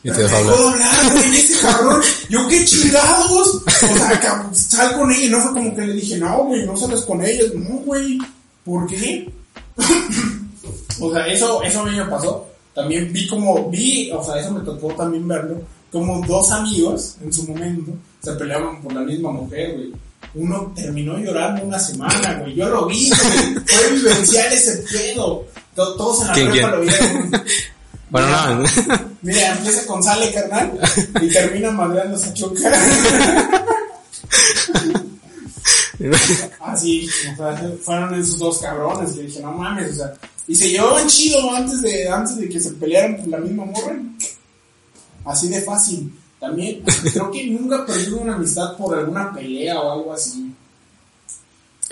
[0.06, 0.54] Y te dejo hablar.
[0.72, 2.02] hablar, güey, ese cabrón.
[2.28, 3.54] Yo, qué chingados.
[3.56, 5.24] O sea, sal con ella.
[5.24, 7.44] Y no fue como que le dije, no, güey, no sales con ella.
[7.54, 8.18] No, güey,
[8.64, 9.30] ¿por qué?
[11.00, 12.46] o sea, eso, eso a mí me pasó.
[12.74, 17.32] También vi como, vi, o sea, eso me tocó también verlo, como dos amigos en
[17.32, 17.92] su momento
[18.22, 19.92] se peleaban por la misma mujer, güey.
[20.34, 22.54] Uno terminó llorando una semana, güey.
[22.54, 23.54] Yo lo vi, güey.
[23.66, 25.44] Fue vivencial ese pedo.
[25.74, 27.30] To- Todos en la ¿Quién, prepa lo vieron.
[28.08, 28.28] Bueno,
[28.60, 28.64] no.
[29.26, 30.78] Mira, empieza con Sale, carnal,
[31.20, 32.70] y termina madreándose a Choca.
[36.60, 37.08] Así,
[37.82, 40.14] fueron esos dos cabrones que dije, no mames, o sea,
[40.46, 43.96] y se llevaban chido antes de, antes de que se pelearan por la misma morra.
[45.24, 46.14] Así de fácil.
[46.38, 50.54] También, creo que nunca he una amistad por alguna pelea o algo así.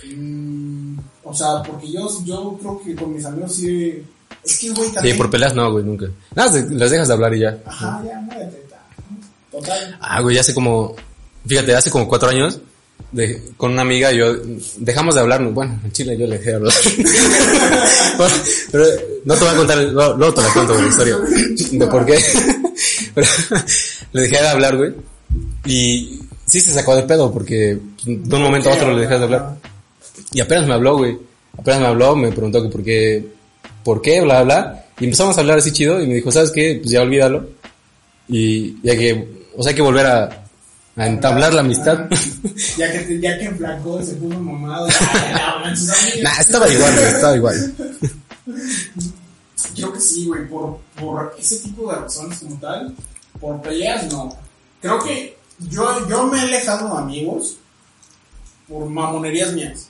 [0.06, 4.04] Mm, o sea, porque yo, yo creo que con mis amigos sí.
[4.44, 5.16] Es que, güey, Sí, también.
[5.16, 6.06] por peleas no, güey, nunca.
[6.34, 7.58] Nada, las dejas de hablar y ya.
[7.64, 8.62] Ajá, ya, muévete.
[8.70, 8.82] ta.
[9.50, 9.98] Total.
[10.00, 10.94] Ah, güey, hace como,
[11.46, 12.58] fíjate, hace como cuatro años,
[13.12, 14.34] de- con una amiga yo,
[14.78, 16.74] dejamos de hablarnos, bueno, en Chile yo le dejé de hablar.
[18.70, 18.84] Pero
[19.24, 21.16] no te voy a contar, luego, luego te la cuento la historia,
[21.72, 22.18] de por qué.
[23.14, 23.26] Pero
[24.12, 24.92] le dejé de hablar, güey,
[25.64, 29.24] y sí se sacó de pedo, porque de un momento a otro le dejé de
[29.24, 29.56] hablar.
[30.32, 31.16] Y apenas me habló, güey,
[31.58, 33.24] apenas me habló, me preguntó que por qué,
[33.84, 36.78] por qué, bla, bla, y empezamos a hablar así chido, y me dijo, ¿sabes qué?
[36.80, 37.48] Pues ya olvídalo.
[38.26, 40.44] Y ya que, o sea, hay que volver a,
[40.96, 42.08] a entablar la amistad.
[42.76, 44.86] Ya que, ya que enflacó se puso mamado.
[46.22, 47.74] nah, estaba igual, estaba igual.
[49.74, 52.94] Creo que sí, güey, por, por ese tipo de razones como tal,
[53.40, 54.36] por peleas no.
[54.80, 55.36] Creo que
[55.70, 57.56] yo, yo me he alejado de amigos
[58.68, 59.88] por mamonerías mías.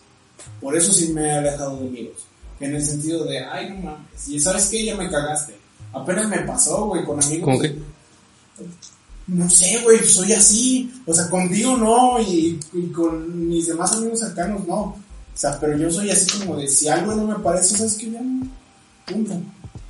[0.61, 2.26] Por eso sí me he alejado de amigos.
[2.60, 5.54] En el sentido de, ay, no mames, y sabes qué, ya me cagaste.
[5.92, 7.44] Apenas me pasó, güey, con amigos.
[7.44, 7.76] ¿Cómo qué?
[9.26, 10.92] No sé, güey, soy así.
[11.06, 14.80] O sea, contigo no, y, y con mis demás amigos cercanos no.
[14.80, 14.96] O
[15.36, 18.10] sea, pero yo soy así como de, si algo no me parece, ¿sabes qué?
[18.10, 18.46] Ya no.
[19.06, 19.40] Punto.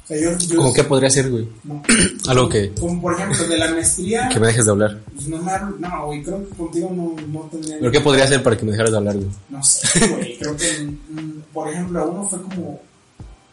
[0.04, 0.36] O sea, yo.
[0.36, 1.48] yo ¿Cómo qué podría ser, güey?
[1.64, 1.82] no.
[2.28, 4.28] Algo que, Como por ejemplo, de la maestría.
[4.28, 5.00] que me dejes de hablar.
[5.14, 5.38] Pues no,
[5.78, 7.78] no, güey, creo que contigo no, no tendría.
[7.78, 9.28] ¿Pero qué podría ser para que me dejaras de hablar, güey?
[9.48, 10.38] No sé, güey.
[10.38, 12.80] Creo que, mm, por ejemplo, a uno fue como.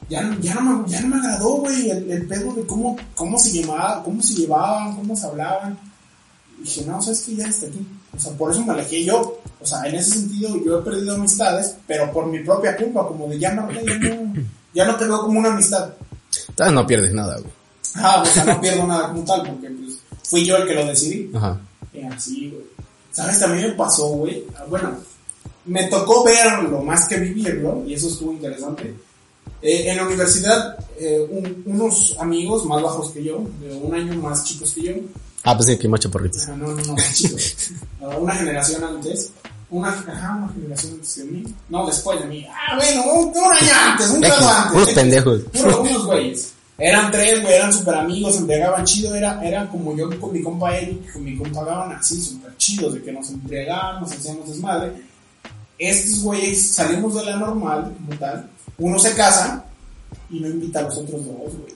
[0.09, 2.97] Ya, no- ya, no, me, ya no me agradó, güey, el, el pedo de cómo,
[3.15, 5.77] cómo, se llevaba, cómo se llevaban, cómo se hablaban.
[6.59, 7.87] Y dije, no, sabes que ya está aquí.
[8.13, 9.39] O sea, por eso me alejé yo.
[9.61, 13.27] O sea, en ese sentido, yo he perdido amistades, pero por mi propia culpa, como
[13.29, 14.33] de ya no, ya no,
[14.73, 15.91] ya no veo como una amistad.
[16.55, 17.51] Tal no pierdes nada, güey.
[17.95, 20.85] Ah, o sea, no pierdo nada como tal, porque pues, fui yo el que lo
[20.85, 21.29] decidí.
[21.35, 21.59] Ajá.
[21.93, 22.63] Y así, güey.
[23.11, 23.39] ¿Sabes?
[23.39, 24.45] También me pasó, güey.
[24.57, 24.95] Ah, Bueno,
[25.65, 28.93] me tocó verlo más que vivirlo, y eso estuvo interesante.
[29.61, 34.15] Eh, en la universidad, eh, un- unos amigos más bajos que yo, de un año
[34.21, 34.93] más chicos que yo,
[35.43, 36.47] Ah, pues sí, que más chaparritos.
[36.47, 37.55] ah, no, no, no, más chicos,
[38.01, 39.31] Ah, una generación antes,
[39.71, 43.53] una, ajá, una generación antes de mí, no, después de mí, ah, bueno, un, un
[43.53, 44.75] año antes, un grado antes.
[44.75, 44.93] Unos ¿eh?
[44.93, 45.41] pendejos.
[45.43, 46.53] Puro, unos güeyes.
[46.77, 50.41] Eran tres, güey, eran súper amigos, se embriagaban chido, era, era como yo con mi
[50.41, 54.93] compa Eric, con mi compa Gaban, así, súper chidos, de que nos embriagábamos, hacíamos desmadre.
[55.77, 59.63] Estos güeyes salimos de la normal, como tal, uno se casa
[60.29, 61.73] y no invita a los otros dos, güey.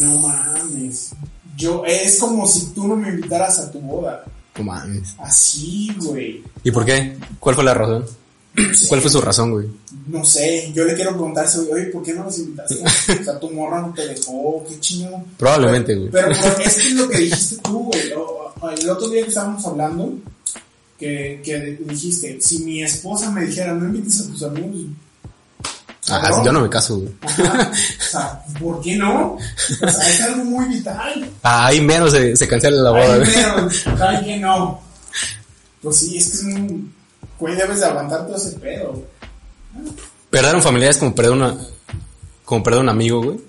[0.00, 1.12] No mames.
[1.56, 4.24] Yo, es como si tú no me invitaras a tu boda.
[4.56, 5.14] No mames.
[5.18, 6.42] Así, güey.
[6.62, 7.16] ¿Y por qué?
[7.38, 8.04] ¿Cuál fue la razón?
[8.88, 9.66] ¿Cuál fue su razón, güey?
[10.08, 12.82] No sé, yo le quiero preguntar, oye, ¿por qué no los invitaste?
[13.20, 15.24] O sea, tu morra no te dejó, qué chingón.
[15.38, 16.10] Probablemente, güey.
[16.10, 18.12] Pero, pero es que es lo que dijiste tú, güey.
[18.78, 20.12] El otro día que estábamos hablando,
[20.98, 24.86] que, que dijiste, si mi esposa me dijera, no invites a tus amigos.
[26.08, 26.44] Ah, cabrón.
[26.44, 27.12] yo no me caso, güey.
[27.22, 27.70] Ajá.
[27.70, 29.34] O sea, ¿por qué no?
[29.34, 29.38] O
[29.90, 31.30] sea, es algo muy vital.
[31.42, 33.30] Ah, ahí menos se, se cancela la boda, güey.
[33.98, 34.80] ¿saben que no?
[35.80, 36.92] Pues sí, es que es un...
[37.38, 39.02] Güey, debes de aguantar todo ese pedo.
[40.30, 41.56] Perder un familiar es como perder una,
[42.44, 43.40] como perder un amigo, güey.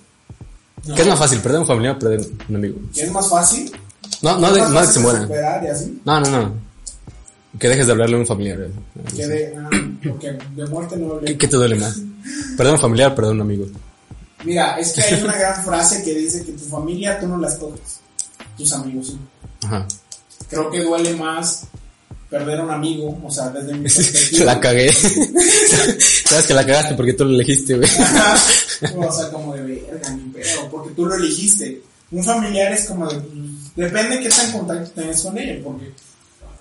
[0.85, 0.95] No.
[0.95, 2.77] ¿Qué es más fácil, perder un familiar o perder un amigo?
[2.93, 3.71] ¿Qué es más fácil?
[4.21, 4.99] No, no, de, no que se
[5.69, 6.01] así.
[6.05, 6.53] No, no, no.
[7.59, 8.57] Que dejes de hablarle a un familiar.
[8.57, 9.15] güey.
[9.15, 9.69] Que de, ah,
[10.07, 11.27] porque de muerte no hablé.
[11.27, 11.99] ¿Qué, qué te duele más?
[12.57, 13.65] Perdón familiar, perdón amigo.
[14.43, 17.49] Mira, es que hay una gran frase que dice que tu familia tú no la
[17.49, 17.99] escoges,
[18.57, 19.19] tus amigos sí.
[19.65, 19.87] Ajá.
[20.49, 21.63] Creo que duele más
[22.29, 24.45] perder a un amigo, o sea, desde mi perspectiva.
[24.45, 24.91] La cagué.
[26.25, 27.89] Sabes que la cagaste porque tú lo elegiste, güey.
[28.97, 31.81] o sea, como de verga, ni pedo, porque tú lo elegiste.
[32.11, 33.21] Un familiar es como de,
[33.75, 35.91] depende qué tan contacto tenés con él, porque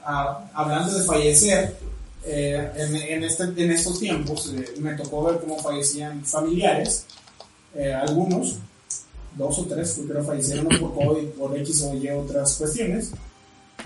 [0.05, 1.77] ah, hablando de fallecer,
[2.25, 7.07] eh, en, en, este, en estos tiempos eh, me tocó ver cómo fallecían familiares,
[7.75, 8.59] eh, algunos,
[9.37, 13.11] dos o tres, creo fallecieron por COVID, por X o Y otras cuestiones.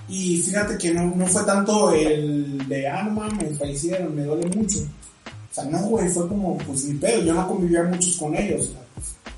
[0.08, 4.48] Y fíjate que no, no fue tanto el de, ah, no mames, fallecieron, me duele
[4.54, 4.80] mucho.
[4.80, 8.72] O sea, no, güey, fue como, pues ni pedo, yo no convivía muchos con ellos.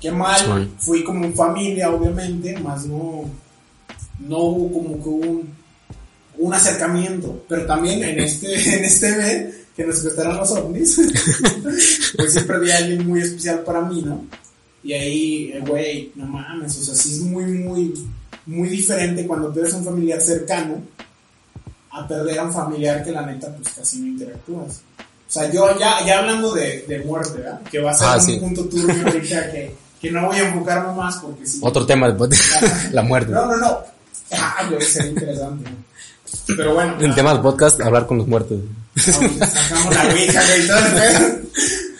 [0.01, 3.23] qué mal, fui como familia, obviamente, más no,
[4.19, 5.58] no hubo como que un,
[6.39, 7.43] un acercamiento.
[7.47, 10.99] Pero también en este, en este mes, que nos gustaron los ovnis,
[12.17, 14.25] pues siempre había alguien muy especial para mí, ¿no?
[14.83, 17.93] Y ahí, eh, güey, no mames, o sea, sí es muy, muy,
[18.45, 20.81] muy diferente cuando pierdes a un familiar cercano
[21.91, 24.81] a perder a un familiar que la neta, pues casi no interactúas.
[25.27, 27.61] O sea, yo ya, ya hablando de, de muerte, ¿verdad?
[27.69, 28.37] Que va a ser Ah, un sí.
[28.37, 31.59] punto turbio ahorita que, que no voy a enfocarme más porque sí.
[31.61, 32.29] Otro tema después
[32.87, 33.31] de la muerte.
[33.31, 33.77] No, no, no.
[34.31, 35.69] Ah, güey, sería interesante.
[36.47, 36.95] Pero bueno.
[36.99, 38.59] En tema del podcast, hablar con los muertos.
[38.95, 41.39] Vamos, Sacamos la ouija, güey.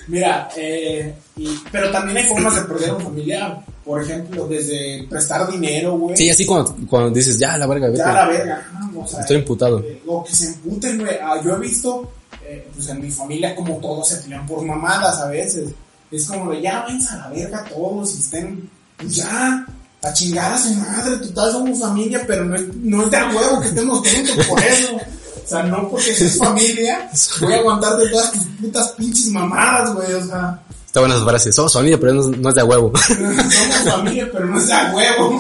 [0.08, 3.64] Mira, eh, y- pero también hay formas de perder un familiar.
[3.86, 6.16] Por ejemplo, desde prestar dinero, güey.
[6.18, 8.00] Sí, así cuando, cuando dices, ya, la verga, vete.
[8.00, 8.68] Ya la verga.
[8.76, 9.80] ah, o sea, Estoy imputado.
[9.80, 11.16] eh, o que se emputen, güey.
[11.22, 12.12] Ah, yo he visto,
[12.46, 15.70] eh, pues en mi familia, como todos se pelean por mamadas a veces.
[16.12, 19.66] Es como de, ya, váyanse a la verga todos y estén, pues ya,
[20.02, 21.18] a chingar a su madre.
[21.18, 24.64] Total, somos familia, pero no es, no es de a huevo que estemos juntos por
[24.64, 24.96] eso.
[24.96, 27.10] O sea, no porque seas familia,
[27.42, 30.14] voy a aguantarte todas tus putas pinches mamadas, güey.
[30.14, 31.52] O sea, Está buena esa frase.
[31.52, 32.92] Somos familia, pero no, no es de a huevo.
[33.08, 35.40] somos familia, pero no es de a huevo.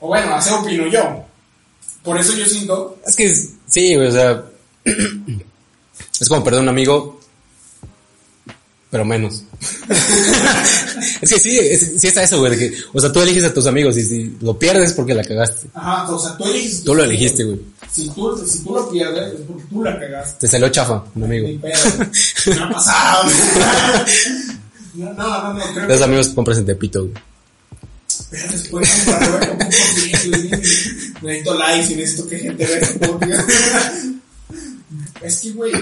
[0.00, 1.24] o bueno, así opino yo.
[2.02, 4.42] Por eso yo siento Es que sí, güey, o sea.
[6.20, 7.18] Es como perder un amigo,
[8.92, 9.42] pero menos.
[11.22, 12.54] es que sí, es- sí está eso, güey.
[12.54, 15.24] de que, o sea, tú eliges a tus amigos y si lo pierdes porque la
[15.24, 15.68] cagaste.
[15.72, 16.84] Ajá, o sea, tú eliges.
[16.84, 17.58] Tú lo elegiste, güey.
[17.90, 20.40] Si tú, si tú lo pierdes, es porque tú la cagaste.
[20.40, 21.48] Te salió chafa, un amigo.
[21.62, 22.06] pedo.
[22.46, 23.30] Me ha pasado.
[24.94, 27.14] No, no, no, no, creo Los amigos compras en Tepito, güey.
[28.30, 29.72] Pero después un poquito,
[31.22, 33.48] Necesito likes y necesito que gente vea este podcast.
[35.22, 35.72] Es que, güey,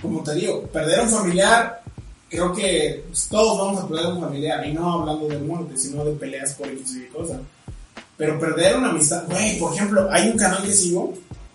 [0.00, 1.82] como te digo, perder a un familiar,
[2.30, 4.66] creo que todos vamos a perder a un familiar.
[4.66, 7.38] Y no hablando de muerte, sino de peleas por X y cosas.
[8.16, 11.14] Pero perder una amistad, güey, por ejemplo, hay un canal que sigo,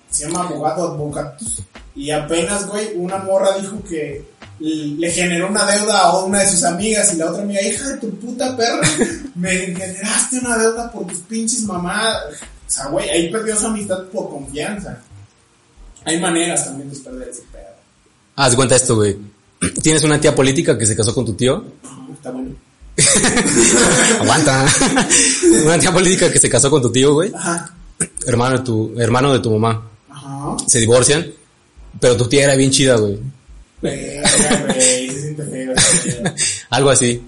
[0.09, 1.61] se llama Abogado Advocatus,
[1.95, 4.25] y apenas, güey, una morra dijo que
[4.59, 7.97] le generó una deuda a una de sus amigas y la otra amiga, hija de
[7.97, 8.81] tu puta perra,
[9.35, 12.33] me generaste una deuda por tus pinches mamadas.
[12.67, 14.99] O sea, güey, ahí perdió su amistad por confianza.
[16.03, 17.63] Hay maneras también de perder ese pedo.
[18.35, 19.17] Haz cuenta esto, güey.
[19.81, 21.63] Tienes una tía política que se casó con tu tío.
[22.13, 22.51] Está bueno.
[24.21, 24.65] Aguanta.
[25.65, 27.31] una tía política que se casó con tu tío, güey.
[27.33, 27.73] Ajá.
[28.25, 29.89] Hermano de tu, hermano de tu mamá.
[30.09, 30.55] Ajá.
[30.67, 31.31] Se divorcian.
[31.99, 33.19] Pero tu tía era bien chida, güey.
[36.69, 37.21] Algo así.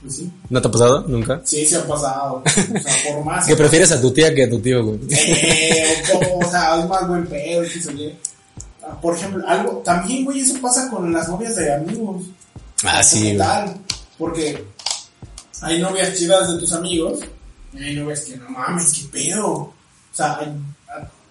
[0.00, 0.30] Pues sí.
[0.48, 1.04] ¿No te ha pasado?
[1.08, 1.40] ¿Nunca?
[1.44, 2.42] Sí, se ha pasado.
[2.44, 3.46] O sea, por más.
[3.46, 5.00] Que prefieres a tu tía que a tu tío, güey.
[5.10, 7.68] Eh, o, o sea, es más buen pedo, Y.
[7.68, 8.12] Ah,
[9.00, 12.24] Por ejemplo, algo, también, güey, eso pasa con las novias de amigos.
[12.84, 13.76] Ah, sí, tal,
[14.18, 14.64] porque
[15.62, 17.20] hay novias chidas de tus amigos,
[17.72, 19.46] y hay novias que no mames, qué pedo.
[19.52, 19.72] O
[20.12, 20.52] sea, hay-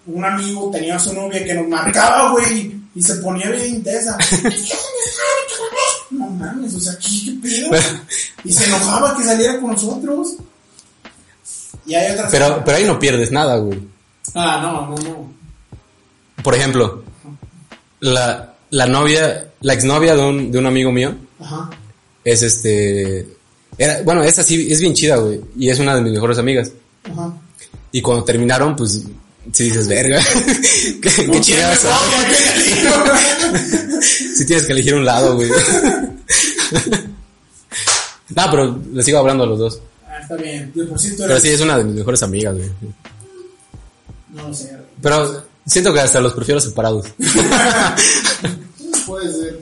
[0.06, 4.16] un amigo tenía a su novia que nos marcaba, güey, y se ponía bien intensa.
[6.10, 7.70] No mames, o sea, ¿qué, qué pedo?
[8.44, 10.36] Y se enojaba que saliera con nosotros.
[11.84, 12.30] Y hay otras.
[12.30, 13.78] Pero, pero ahí no pierdes nada, güey.
[14.34, 15.32] Ah, no, no, no.
[16.42, 17.02] Por ejemplo,
[18.00, 21.70] la, la novia, la exnovia de un, de un amigo mío Ajá.
[22.24, 23.26] es este.
[23.76, 25.40] Era, bueno, es así, es bien chida, güey.
[25.56, 26.72] Y es una de mis mejores amigas.
[27.04, 27.32] Ajá.
[27.92, 29.02] Y cuando terminaron, pues,
[29.52, 30.20] si dices, verga,
[31.02, 31.42] qué, qué.
[34.34, 35.48] Si tienes que elegir un lado, güey.
[38.36, 39.80] no, pero le sigo hablando a los dos.
[40.06, 40.72] Ah, está bien.
[40.88, 41.42] Por sí tú Pero eres...
[41.42, 42.68] sí, es una de mis mejores amigas, güey.
[44.34, 44.76] No lo sé.
[45.00, 47.06] Pero siento que hasta los prefiero separados.
[49.06, 49.60] Puede ser.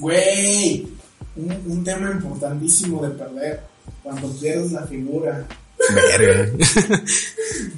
[0.00, 0.88] Güey,
[1.36, 3.60] un, un tema importantísimo de perder.
[4.02, 5.46] Cuando pierdes la figura.
[5.94, 6.50] Verga.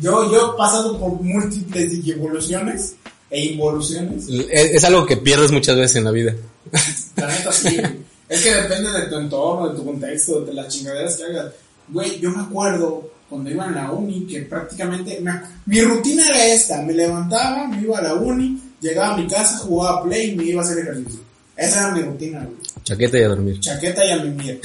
[0.01, 2.95] Yo, yo pasando por múltiples evoluciones
[3.31, 4.29] e involuciones.
[4.29, 6.35] Es, es algo que pierdes muchas veces en la vida.
[7.17, 7.81] La neta sí.
[8.29, 11.53] Es que depende de tu entorno, de tu contexto, de las chingaderas que hagas.
[11.89, 15.33] Güey, yo me acuerdo cuando iba en la uni que prácticamente me
[15.65, 19.57] mi rutina era esta, me levantaba, me iba a la uni, llegaba a mi casa,
[19.57, 21.21] jugaba play y me iba a hacer ejercicio.
[21.57, 22.59] Esa era mi rutina, güey.
[22.85, 23.59] Chaqueta y a dormir.
[23.59, 24.61] Chaqueta y a mimir.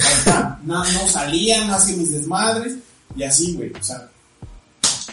[0.64, 2.74] No, no salía, no hacía mis desmadres
[3.16, 3.72] y así, güey.
[3.72, 4.06] O sea,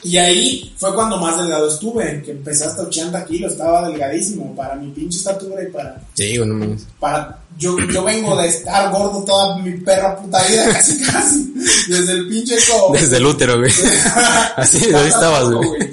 [0.06, 4.76] y ahí fue cuando más delgado estuve, que empecé hasta 80 kilos, estaba delgadísimo para
[4.76, 9.24] mi pinche estatura y para Sí, güey, no para yo, yo vengo de estar gordo
[9.24, 11.54] toda mi perra puta vida, casi casi,
[11.88, 12.92] desde el pinche co.
[12.94, 13.72] Desde el útero, güey.
[14.58, 15.90] Así, ahí estabas, güey.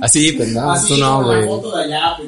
[0.00, 1.46] Así, pues no, Así, tú no, güey.
[1.46, 2.16] foto de allá.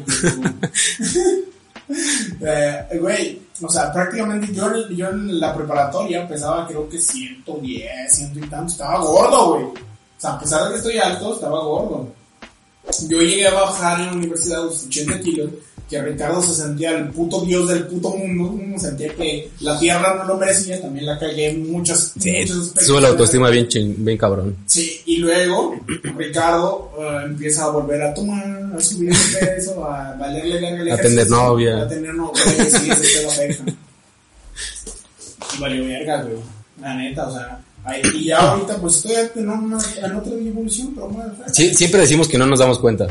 [2.40, 7.90] Eh, güey, o sea, prácticamente yo, en- yo en la preparatoria pesaba creo que 110,
[8.14, 9.64] ciento y tanto, estaba gordo, güey.
[10.22, 12.08] Sea, a pesar de que estoy alto, estaba gordo.
[13.08, 15.50] Yo llegué a bajar en la universidad a los 80 kilos,
[15.90, 20.24] que Ricardo se sentía el puto dios del puto mundo, sentía que la tierra no
[20.24, 22.72] lo merecía, también la cagué en muchos, Sí, aspectos.
[22.87, 24.56] sube la autoestima bien, chin- bien cabrón.
[24.66, 25.74] Sí, y luego
[26.16, 28.44] Ricardo eh, empieza a volver a tomar,
[28.76, 31.82] a subir de peso, a valerle verga el A tener novia.
[31.82, 33.72] A tener novia, sí, ese pedo afecta.
[35.56, 36.37] Y valió verga, güey.
[36.80, 37.61] La neta, o sea.
[37.85, 42.01] Ahí- y ya ahorita pues estoy en, una, en otra evolución, pero bueno, Sí, siempre
[42.03, 43.07] decimos que no nos damos cuenta.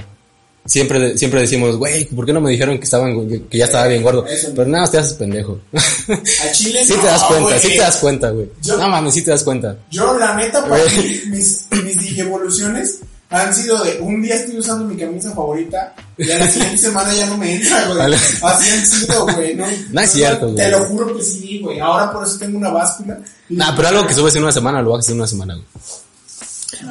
[0.64, 4.04] Siempre, siempre decimos, güey, ¿por qué no me dijeron que estaban, que ya estaba bien
[4.04, 4.26] gordo?
[4.28, 4.50] Eso.
[4.56, 5.60] Pero nada, te haces pendejo.
[5.74, 7.60] a Chile Sí no, te das cuenta, güey.
[7.60, 8.52] sí te das cuenta, güey.
[8.68, 9.76] No mames, sí te das cuenta.
[9.90, 13.00] Yo, la neta, para mí, mis, mis digievoluciones
[13.32, 17.14] han sido de un día estoy usando mi camisa favorita y a la siguiente semana
[17.16, 18.14] ya no me entra, güey.
[18.14, 19.56] Así han sido, güey.
[19.56, 20.72] No, No es cierto, Te güey.
[20.72, 21.80] lo juro que sí, güey.
[21.80, 23.18] Ahora por eso tengo una báscula.
[23.50, 25.66] Nah, pero algo que subes en una semana, lo haces en una semana, güey.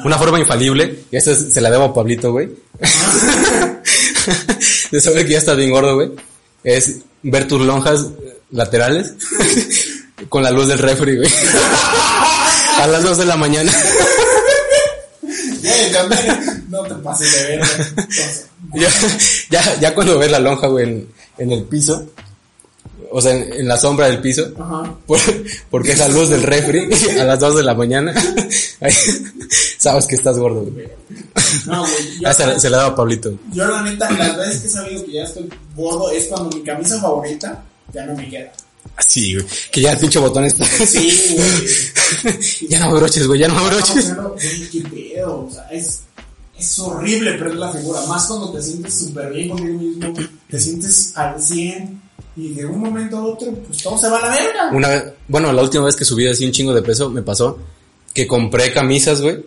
[0.05, 2.49] Una forma infalible, y esta es- se la debo a Pablito, güey.
[4.91, 6.11] de saber que ya estás bien gordo, güey.
[6.63, 8.05] Es ver tus lonjas
[8.51, 9.13] laterales
[10.29, 11.29] con la luz del refri, güey.
[12.79, 13.71] a las 2 de la mañana.
[16.69, 17.67] No te pases de verga.
[19.79, 22.05] Ya, cuando ves la lonja, güey, en, en el piso,
[23.11, 24.95] o sea, en, en la sombra del piso, Ajá.
[25.05, 25.19] por-
[25.69, 26.87] porque es la luz del refri
[27.19, 28.13] a las 2 de la mañana,
[28.79, 28.93] ahí
[29.77, 30.87] sabes que estás gordo, güey.
[31.65, 32.19] No, güey.
[32.21, 33.33] Yo, Ah, se, la- se la daba a Pablito.
[33.51, 36.63] yo, la neta, las veces que he sabido que ya estoy gordo es cuando mi
[36.63, 37.63] camisa favorita
[37.93, 38.51] ya no me queda.
[38.95, 39.45] Así, güey.
[39.71, 40.65] Que ya el pinche botón está.
[40.65, 42.37] Sí, güey.
[42.69, 44.05] ya no abroches, güey, ya no No, abroches.
[44.05, 46.01] pero, güey, qué pedo, o sea, es,
[46.57, 50.13] es horrible perder la figura, más cuando te sientes súper bien contigo mismo,
[50.49, 52.01] te sientes al 100
[52.37, 54.69] y de un momento a otro, pues todo se va a la verga.
[54.71, 57.57] Una vez, bueno, la última vez que subí así un chingo de peso, me pasó
[58.13, 59.43] que compré camisas, güey.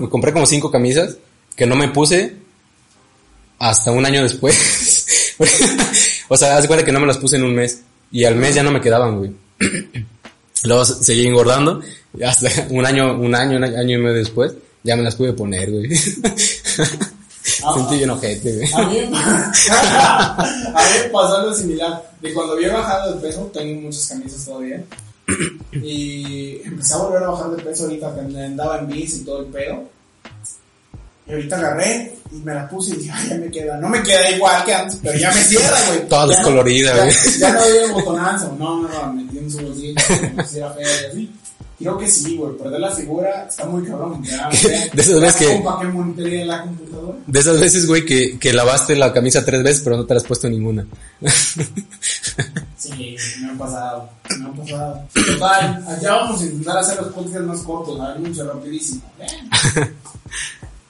[0.00, 1.16] Me compré como cinco camisas
[1.54, 2.34] que no me puse
[3.58, 5.36] hasta un año después.
[6.28, 7.82] o sea, haz de cuenta que no me las puse en un mes.
[8.10, 9.32] Y al mes ya no me quedaban, güey.
[10.64, 11.80] Luego se- seguí engordando.
[12.18, 15.32] y hasta un año, un año, un año y medio después, ya me las pude
[15.32, 15.88] poner, güey.
[17.42, 18.72] Sentí bien ojete, güey.
[18.72, 20.36] A mí, me- a
[20.74, 22.10] mí me pasó algo similar.
[22.20, 24.82] De cuando había bajado de peso, tengo muchas camisas todavía.
[25.72, 29.40] Y empecé a volver a bajar de peso ahorita que andaba en bici y todo
[29.40, 29.84] el pedo.
[31.28, 33.76] Y ahorita agarré y me la puse y dije, ay, ya me queda.
[33.76, 36.08] No me queda igual que antes, pero ya me cierra, güey.
[36.08, 37.10] Toda descolorida, güey.
[37.38, 38.56] Ya no había botonazo.
[38.58, 39.94] No, no, no, metí en su bolsillo,
[40.34, 41.30] como si era fea y así.
[41.78, 42.56] Creo que sí, güey.
[42.56, 44.24] Perder la figura está muy cabrón.
[44.24, 44.48] Ya,
[44.92, 45.62] De esas veces que-.
[47.26, 50.18] De esas veces, güey, que, que lavaste la camisa tres veces, pero no te la
[50.18, 50.86] has puesto ninguna.
[52.76, 55.02] Sí, me ha pasado, me ha pasado.
[55.12, 59.02] Total, allá vamos a intentar hacer los podcasts más cortos, a ver, mucho, rapidísimo.
[59.18, 59.94] Ven.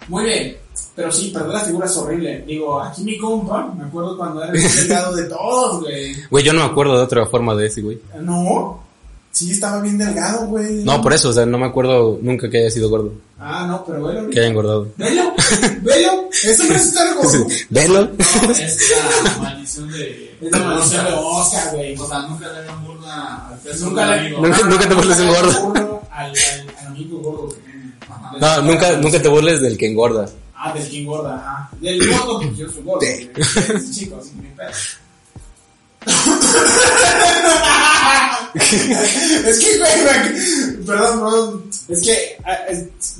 [0.09, 0.57] Muy bien,
[0.94, 2.44] pero sí, perder la figura es horrible.
[2.47, 6.14] Digo, aquí mi compa, me acuerdo cuando era el delgado de todos, güey.
[6.31, 8.01] Güey, yo no me acuerdo de otra forma de ese, güey.
[8.21, 8.81] No,
[9.31, 10.85] sí, estaba bien delgado, güey.
[10.85, 13.12] No, por eso, o sea, no me acuerdo nunca que haya sido gordo.
[13.40, 14.88] Ah, no, pero velo Que haya engordado.
[14.96, 15.33] Velo,
[15.83, 17.46] velo, eso no es estar gordo.
[17.71, 18.04] Velo.
[18.04, 18.92] No, es
[19.25, 20.29] la maldición de.
[20.40, 21.96] Es la maldición de Oscar, güey.
[21.98, 24.31] O sea, nunca le hagan burla al peso Nunca le...
[24.31, 26.02] Nunca- nunca te burles un gordo.
[26.13, 26.35] Al, al,
[26.81, 27.48] al amigo gordo.
[28.40, 30.29] No, nunca, nunca te burles del que engorda.
[30.54, 31.71] Ah, del que engorda, ajá.
[31.81, 33.00] Del gordo, pues yo soy gordo.
[33.00, 33.31] güey.
[33.77, 34.71] Es chico, así pedo.
[39.48, 41.65] es que, güey, me- perdón, perdón.
[41.88, 43.17] Es que ah, es-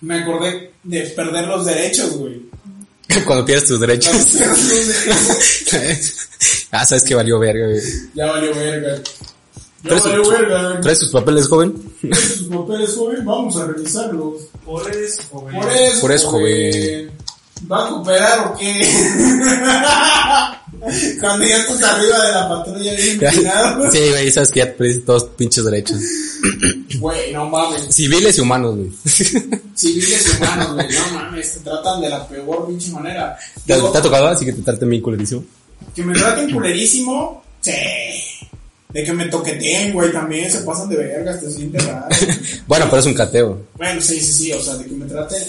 [0.00, 2.40] me acordé de perder los derechos, güey.
[3.26, 4.12] Cuando pierdes tus derechos.
[6.72, 7.80] ah, sabes que valió verga, güey.
[8.14, 9.02] ya valió verga.
[9.82, 10.80] Ya ¿Traes, valió su- verga.
[10.80, 11.74] ¿Traes sus papeles, joven?
[12.12, 14.34] Sus papeles, joven, vamos a revisarlos.
[14.64, 15.54] Por eso, joven.
[15.60, 17.10] Por eso, Por eso, joven.
[17.70, 18.72] ¿Va a cooperar o qué?
[21.20, 23.90] Cuando ya estás arriba de la patrulla bien empinado.
[23.90, 25.98] Sí, güey, sabes que ya perdiste todos tus pinches derechos.
[26.98, 27.94] Güey, no mames.
[27.94, 28.92] Civiles y humanos, güey.
[29.74, 31.54] Civiles y humanos, güey, no mames.
[31.54, 33.36] Te tratan de la peor pinche manera.
[33.66, 35.42] ¿Te, Digo, te ha tocado así que te traten bien culerísimo?
[35.94, 37.72] Que me traten culerísimo, sí.
[38.92, 42.06] De que me toqueteen, güey, también se pasan de vergas, te sientes raro.
[42.66, 43.58] Bueno, pero es un cateo.
[43.76, 45.42] Bueno, sí, sí, sí, o sea, de que me traten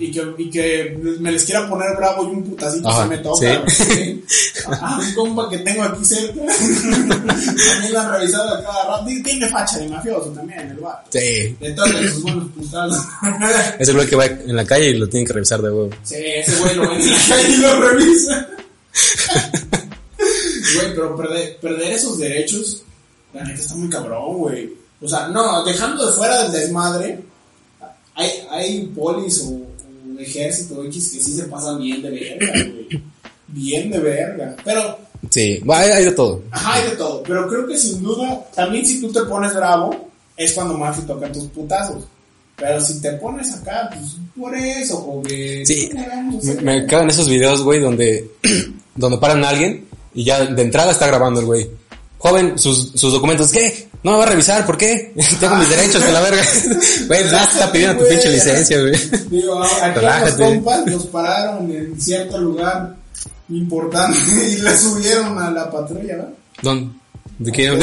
[0.00, 3.18] y que, y que me les quiera poner bravo y un putacito Ajá, se me
[3.18, 3.64] toca.
[3.68, 3.84] sí.
[3.86, 4.22] güey.
[4.70, 6.34] Ah, un compa que tengo aquí cerca.
[6.44, 9.08] también lo han revisado a cada rato.
[9.10, 11.02] Y Tiene facha de mafioso también, el bar.
[11.08, 11.56] Sí.
[11.60, 13.04] Entonces, sus buenos putazos.
[13.78, 15.90] Es el güey que va en la calle y lo tienen que revisar de huevo.
[16.02, 18.48] sí, ese güey lo ven en la calle y lo revisa.
[20.74, 22.82] Güey, pero perder, perder esos derechos,
[23.38, 24.72] la neta está muy cabrón, güey.
[25.00, 27.20] O sea, no, dejando de fuera del desmadre,
[28.14, 33.02] hay, hay polis o, o ejército X que sí se pasan bien de verga, güey.
[33.48, 34.56] Bien de verga.
[34.64, 34.98] Pero,
[35.30, 36.42] Sí, hay, hay de todo.
[36.50, 37.22] ajá, hay de todo.
[37.22, 41.06] Pero creo que sin duda, también si tú te pones bravo, es cuando más te
[41.06, 42.04] tocan tus putazos.
[42.56, 45.64] Pero si te pones acá, pues por eso, joven.
[45.66, 48.30] Sí, ¿qué le vamos a Me, me esos videos, güey, donde,
[48.96, 51.70] donde paran a alguien y ya de entrada está grabando el güey.
[52.18, 53.88] Joven, sus, sus documentos, ¿qué?
[54.02, 55.12] No me va a revisar, ¿por qué?
[55.40, 56.42] Tengo mis derechos, que la verga.
[57.06, 58.92] Güey, ya está pidiendo tu pinche licencia, güey.
[59.30, 62.96] Digo, aquí los compas los pararon en cierto lugar
[63.48, 64.18] importante
[64.50, 66.28] y le subieron a la patrulla, ¿no?
[66.62, 66.92] ¿Dónde?
[67.38, 67.78] ¿De qué?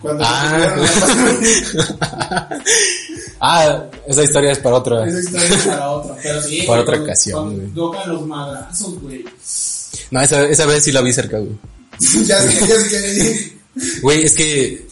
[0.00, 0.76] Cuando Ah.
[0.76, 2.48] la
[3.40, 5.06] ah, esa historia es para otra.
[5.08, 6.62] esa historia es para otra, pero sí.
[6.66, 7.66] Para otra ocasión, güey.
[7.68, 9.24] Tocan los madrazos, güey.
[10.12, 11.52] No, esa, esa vez sí la vi cerca, güey.
[12.00, 13.52] Ya sé, ya sé.
[14.02, 14.86] Güey, es que,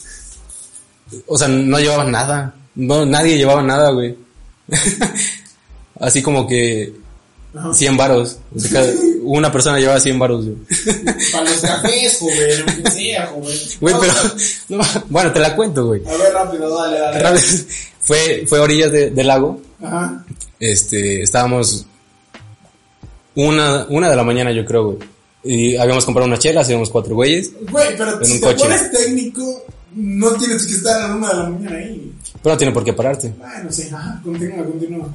[1.27, 2.55] o sea, no llevaban nada.
[2.75, 4.17] No, nadie llevaba nada, güey.
[6.01, 6.93] Así como que
[7.57, 7.73] Ajá.
[7.73, 8.39] 100 varos.
[8.55, 8.85] O sea,
[9.23, 10.57] una persona llevaba 100 varos, güey.
[11.33, 13.59] Para los cafés, joven, aunque sea, joven.
[13.81, 14.13] Güey, pero,
[14.71, 16.03] no, bueno, te la cuento, güey.
[16.07, 17.33] A ver, rápido, dale, dale.
[17.33, 17.67] Vez,
[18.01, 19.61] Fue, fue a orillas de- del lago.
[19.83, 20.25] Ajá.
[20.59, 21.87] Este, estábamos
[23.37, 24.99] una, una de la mañana, yo creo, güey.
[25.45, 27.51] Y habíamos comprado unas chelas, íbamos cuatro güeyes.
[27.71, 28.59] Güey, pero En si un te coche.
[28.65, 29.65] pones técnico,
[29.95, 32.13] no tienes que estar a la una de la mañana ahí.
[32.43, 33.33] Pero no tiene por qué pararte.
[33.39, 35.09] Bueno, sí, ajá, continúa, continúa.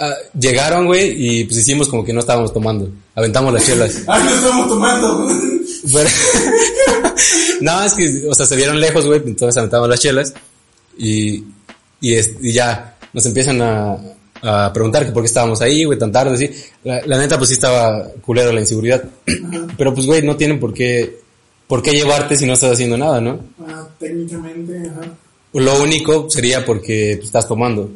[0.00, 2.90] Ah, llegaron, güey, y pues hicimos como que no estábamos tomando.
[3.14, 4.02] Aventamos las chelas.
[4.06, 5.28] Ah, no estamos tomando.
[5.92, 6.08] Pero-
[7.60, 10.32] no, es que, o sea, se vieron lejos, güey, entonces aventamos las chelas.
[10.98, 11.44] Y,
[12.00, 13.96] y, es- y ya nos empiezan a,
[14.42, 16.50] a preguntar que por qué estábamos ahí, güey, tan tarde, así.
[16.84, 19.02] La, la neta, pues sí estaba culero la inseguridad.
[19.76, 21.18] Pero pues, güey, no tienen por qué,
[21.66, 23.38] por qué llevarte si no estás haciendo nada, ¿no?
[23.66, 25.00] Ah, técnicamente, ajá.
[25.54, 27.90] Lo único sería porque pues, estás tomando.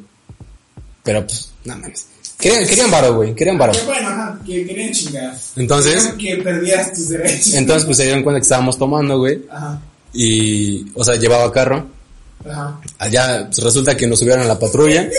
[1.03, 2.07] Pero pues, nada más.
[2.39, 3.73] Querían, querían varo, güey, querían varo.
[3.73, 5.35] Que bueno, ajá, que querían chingar.
[5.57, 7.55] Entonces, que perdieras tus derechos.
[7.55, 9.41] entonces pues se dieron cuenta que estábamos tomando, güey.
[9.51, 9.81] Ajá,
[10.13, 11.87] Y, o sea, llevaba carro.
[12.49, 12.79] ajá.
[12.99, 15.09] Allá pues, resulta que nos subieron a la patrulla.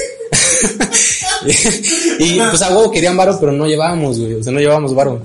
[2.19, 4.33] y, pues a huevo querían varo, pero no llevábamos, güey.
[4.35, 5.21] O sea, no llevábamos varo.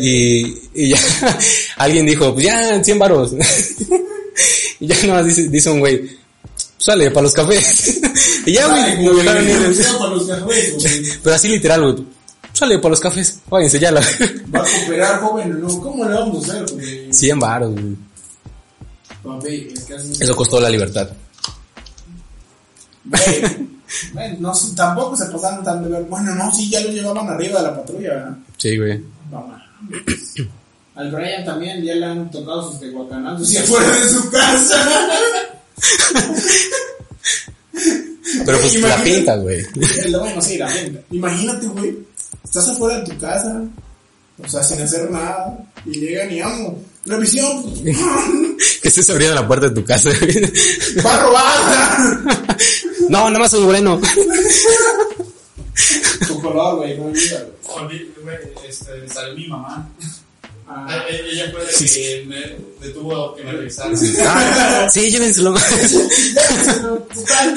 [0.00, 0.98] Y, y ya
[1.76, 3.32] alguien dijo, pues ya, 100 varos.
[4.80, 6.16] y ya nomás dice, dice un güey, "Pues,
[6.78, 8.00] sale para los cafés.
[8.46, 9.08] y ya, güey.
[11.22, 12.04] Pero así literal, güey.
[12.52, 13.38] Sale para los cafés.
[13.48, 14.00] Váyanse ya la.
[14.00, 15.80] Va a cooperar, joven, no.
[15.80, 17.12] ¿Cómo le vamos a hacer, güey?
[17.12, 17.96] 100 varos, güey.
[19.22, 21.10] Papi, es que así- Eso costó la libertad.
[23.04, 23.68] Güey,
[24.12, 26.02] güey, no, sé, tampoco se pasaron tan de ver.
[26.04, 28.36] Bueno, no, sí, ya lo llevaban arriba de la patrulla, ¿verdad?
[28.56, 29.02] Sí, güey.
[29.30, 29.60] No.
[30.94, 35.08] Al Brian también ya le han tocado sus tehuacanazos y afuera de su casa.
[38.44, 39.64] Pero pues la pinta, güey.
[40.10, 41.00] Bueno, sí, la pinta.
[41.10, 41.98] Imagínate, güey.
[42.44, 43.62] Estás afuera de tu casa,
[44.42, 46.78] o sea, sin hacer nada, y llegan y amo.
[47.06, 47.62] Revisión,
[48.82, 50.10] Que estés abriendo la puerta de tu casa,
[51.04, 52.20] va a robar.
[53.08, 54.00] No, nada más es bueno.
[56.28, 57.16] tu color, güey, no güey,
[58.68, 59.88] Este, salió mi mamá.
[60.68, 63.90] Ah, Eh, eh, Ella fue la que me detuvo que me revisara.
[64.26, 65.54] Ah, sí, llévenselo.
[67.14, 67.54] total,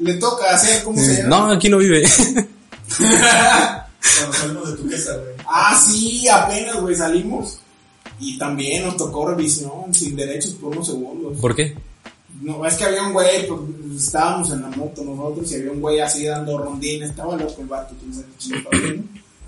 [0.00, 1.28] le toca hacer, ¿cómo se llama?
[1.28, 2.08] No, aquí no vive.
[2.98, 5.34] Cuando salimos de tu casa, güey.
[5.46, 7.58] Ah, sí, apenas, güey, salimos.
[8.22, 11.36] Y también nos tocó revisión sin derechos por unos segundos.
[11.40, 11.74] ¿Por qué?
[12.40, 13.60] No, es que había un güey, pues,
[14.06, 17.66] estábamos en la moto nosotros y había un güey así dando rondines, estaba loco el
[17.66, 17.94] vato.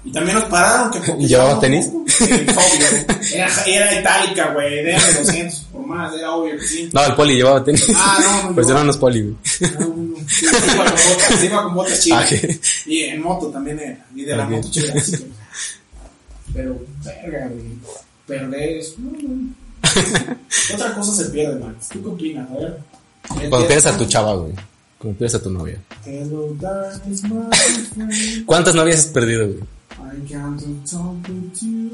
[0.05, 1.91] Y también nos pararon que porque ¿Llevaba llevábamos tenis?
[2.07, 3.17] Sí, obvio.
[3.33, 4.79] Era, era itálica, güey.
[4.81, 6.91] Era de 200 por más, era obvio que sí.
[6.93, 7.87] No, el poli llevaba tenis.
[7.97, 9.35] Ah, no, no Pues eran los poli, güey.
[9.73, 10.17] No, no, no.
[10.29, 12.33] Sí, iba con botas, iba con botas chidas.
[12.33, 12.55] Ah.
[12.87, 14.07] Y en moto también era.
[14.15, 14.51] Y de la Ok.
[14.51, 14.95] moto chida.
[16.53, 17.65] Pero, verga, güey.
[18.27, 18.99] Perder es.
[18.99, 19.55] no, no.
[20.75, 21.89] Otra cosa se pierde, Max.
[21.91, 22.51] ¿Tú qué opinas?
[22.51, 22.79] A ver.
[23.51, 24.55] Cuando pierdes a tu chava, güey.
[24.99, 25.79] Cuando pierdes a tu novia.
[26.07, 26.57] Hello.
[28.47, 29.61] ¿Cuántas novias has perdido, güey?
[29.61, 31.91] I can't talk with you.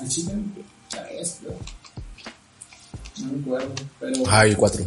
[0.00, 0.32] Al chile,
[0.90, 1.56] tres, creo.
[3.18, 4.84] No me acuerdo, pero Ay, cuatro.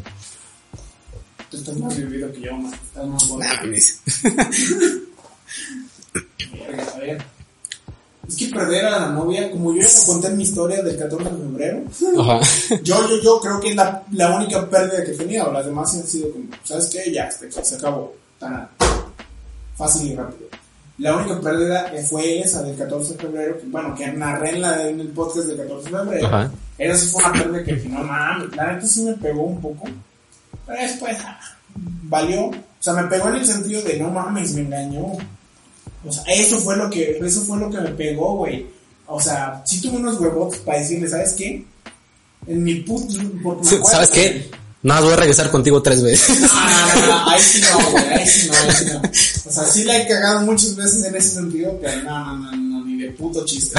[1.50, 2.74] tú estás más vivido que yo, man.
[2.74, 3.44] Estás más gordo.
[3.44, 3.54] Nah,
[6.94, 7.18] a ver.
[8.30, 10.98] Es que perder a la novia, como yo ya lo conté en mi historia del
[10.98, 11.84] 14 de febrero,
[12.20, 12.40] Ajá.
[12.84, 15.52] yo, yo, yo creo que es la, la única pérdida que he tenido.
[15.52, 17.12] Las demás han sido como, ¿sabes qué?
[17.12, 18.14] Ya, se, se acabó.
[18.38, 18.70] Tan
[19.76, 20.48] fácil y rápido.
[21.00, 24.88] La única pérdida fue esa del 14 de febrero, que, bueno, que narré en, la,
[24.88, 26.28] en el podcast del 14 de febrero.
[26.28, 26.52] Ajá.
[26.78, 29.86] Esa sí fue una pérdida que no mames, la neta sí me pegó un poco.
[30.68, 31.40] Pero después, ah,
[32.04, 32.48] valió.
[32.48, 35.18] O sea, me pegó en el sentido de, no mames, me engañó.
[36.08, 38.66] O sea, eso fue lo que, eso fue lo que me pegó, güey.
[39.08, 41.66] O sea, sí tuve unos huevotes para decirle, ¿sabes qué?
[42.48, 43.14] En mi puto...
[43.84, 44.50] ¿Sabes qué?
[44.82, 46.40] Nada, voy a regresar contigo tres veces.
[46.40, 49.02] No, no, no, no, ahí sí no, güey, ahí sí no, ahí sí no.
[49.50, 52.56] O sea, sí la he cagado muchas veces en ese sentido, pero no, no, no,
[52.80, 53.78] no, ni de puto chiste.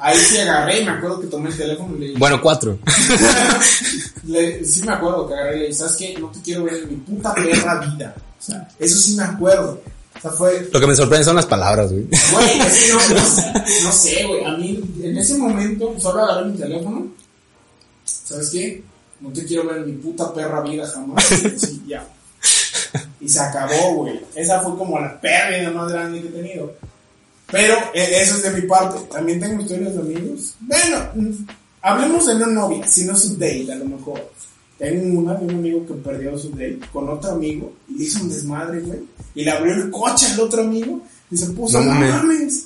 [0.00, 2.78] Ahí sí agarré y me acuerdo que tomé el teléfono y le dije, Bueno, cuatro.
[4.26, 6.16] le- sí me acuerdo que agarré y le dije, ¿sabes qué?
[6.18, 8.14] No te quiero ver en mi puta perra vida.
[8.40, 9.80] O sea, eso sí me acuerdo.
[10.22, 12.04] O sea, fue, Lo que me sorprende son las palabras, güey.
[12.04, 13.52] güey, es que no, no, sé,
[13.84, 14.44] no sé, güey.
[14.44, 17.08] A mí, en ese momento, solo agarré mi teléfono.
[18.04, 18.82] ¿Sabes qué?
[19.20, 21.24] No te quiero ver en mi puta perra vida jamás.
[21.58, 22.06] Sí, ya.
[23.20, 24.20] Y se acabó, güey.
[24.36, 26.72] Esa fue como la pérdida más grande que he tenido.
[27.50, 29.00] Pero eh, eso es de mi parte.
[29.10, 30.54] También tengo historias de amigos.
[30.60, 31.30] Bueno, mm,
[31.82, 34.30] hablemos de no novia, sino su date, a lo mejor.
[34.82, 38.20] Tengo una de un amigo que perdió su date con otro amigo y le hizo
[38.24, 38.98] un desmadre, güey.
[39.32, 42.64] Y le abrió el coche al otro amigo y se puso, No mames.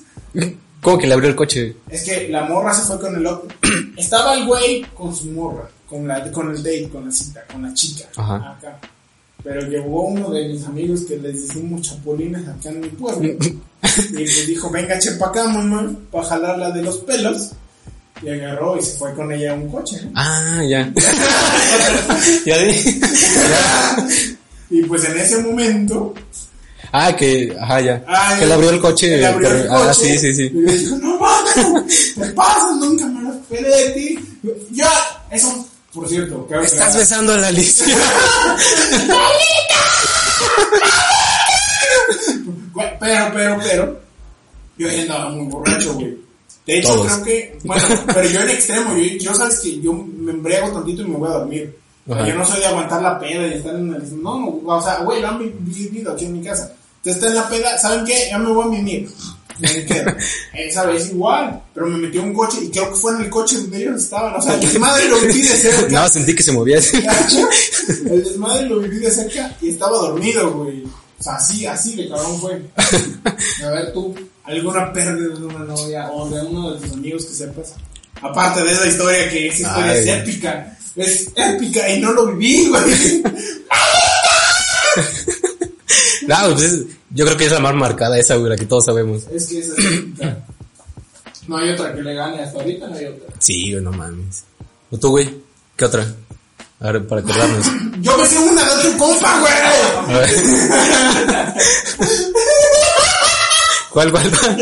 [0.81, 1.77] ¿Cómo que le abrió el coche?
[1.91, 3.47] Es que la morra se fue con el otro.
[3.99, 7.61] Estaba el güey con su morra, con, la, con el date, con la cita, con
[7.61, 8.07] la chica.
[8.17, 8.53] Ajá.
[8.53, 8.81] Acá.
[9.45, 13.29] Pero llegó uno de mis amigos que les decimos chapulines acá en mi pueblo.
[14.11, 17.53] y le dijo, venga, che pa' acá, mamá, para jalarla de los pelos.
[18.23, 19.99] Y agarró y se fue con ella a un coche.
[20.05, 20.11] ¿no?
[20.15, 20.91] Ah, ya.
[22.47, 22.57] ya.
[24.71, 26.15] Y pues en ese momento,
[26.93, 28.03] Ah, que, ajá, ya.
[28.07, 29.17] Ay, que le abrió el coche.
[29.19, 30.43] le abrió el Ah, coche, sí, sí, sí.
[30.55, 34.19] Y le dijo, no mames, te pasas, nunca me lo esperé de ti.
[34.71, 34.89] Ya,
[35.31, 37.87] eso, por cierto, que- Estás besando a la Alicia.
[42.73, 44.01] Güey, Pero, pero, pero,
[44.79, 46.17] yo ya andaba muy borracho, güey.
[46.67, 47.13] De hecho, Todos.
[47.13, 51.03] creo que, bueno, pero yo en extremo, yo, yo sabes que yo me embriago tantito
[51.03, 51.77] y me voy a dormir.
[52.11, 52.29] Ajá.
[52.29, 54.23] Yo no soy de aguantar la peda y estar en el...
[54.23, 56.73] No, no, o sea, güey, lo han vi- vivido aquí en mi casa.
[56.99, 58.27] Entonces está en la peda, ¿saben qué?
[58.31, 59.09] Ya me voy a mimir.
[60.53, 63.57] Esa vez igual, pero me metió un coche y creo que fue en el coche
[63.57, 64.35] donde ellos estaban.
[64.37, 65.89] O sea, el desmadre lo viví de cerca.
[66.03, 66.79] No, sentí que se movía.
[68.11, 70.85] El desmadre lo viví de cerca y estaba dormido, güey.
[71.19, 72.63] O sea, así, así de cabrón fue.
[73.65, 74.15] A ver tú,
[74.47, 77.75] ¿alguna pérdida de una novia o de uno de tus amigos que sepas?
[78.23, 80.77] Aparte de esa historia que esa historia Ay, es épica.
[80.97, 83.23] Es épica y no lo viví, güey.
[86.27, 88.85] No, pues es- yo creo que es la más marcada esa, güey, la que todos
[88.87, 89.25] sabemos.
[89.33, 90.39] Es que esa es épica.
[91.47, 93.29] No hay otra que le gane hasta ahorita, no hay otra.
[93.39, 94.43] Sí, güey, no mames.
[94.91, 95.33] ¿O tú, güey?
[95.77, 96.05] ¿Qué otra?
[96.81, 97.67] A ver, para acordarnos.
[98.01, 99.53] Yo me sé una de otro compa, güey.
[103.97, 104.61] ¿Cuál, cuál, cuál?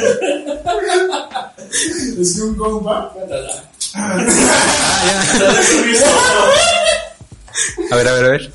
[2.20, 3.12] Es que un compa.
[3.96, 4.16] Ah,
[7.90, 8.52] A ver, a ver, a ver.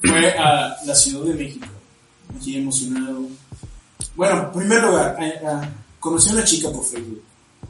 [0.00, 1.66] fue a la Ciudad de México.
[2.34, 3.26] Aquí emocionado.
[4.16, 5.70] Bueno, en primer lugar, a- a-
[6.00, 7.22] conocí a una chica por Facebook.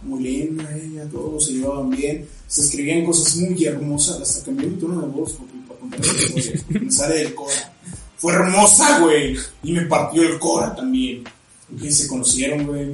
[0.03, 2.29] Muy linda ella, todos se llevaban bien.
[2.47, 4.21] Se escribían cosas muy hermosas.
[4.21, 6.63] Hasta cambié mi tono de voz papi, para contar la historia.
[6.81, 7.73] Me sale del Cora.
[8.19, 9.37] Fue hermosa, güey.
[9.65, 11.25] Y me partió el Cora también.
[11.91, 12.91] Se conocieron, güey.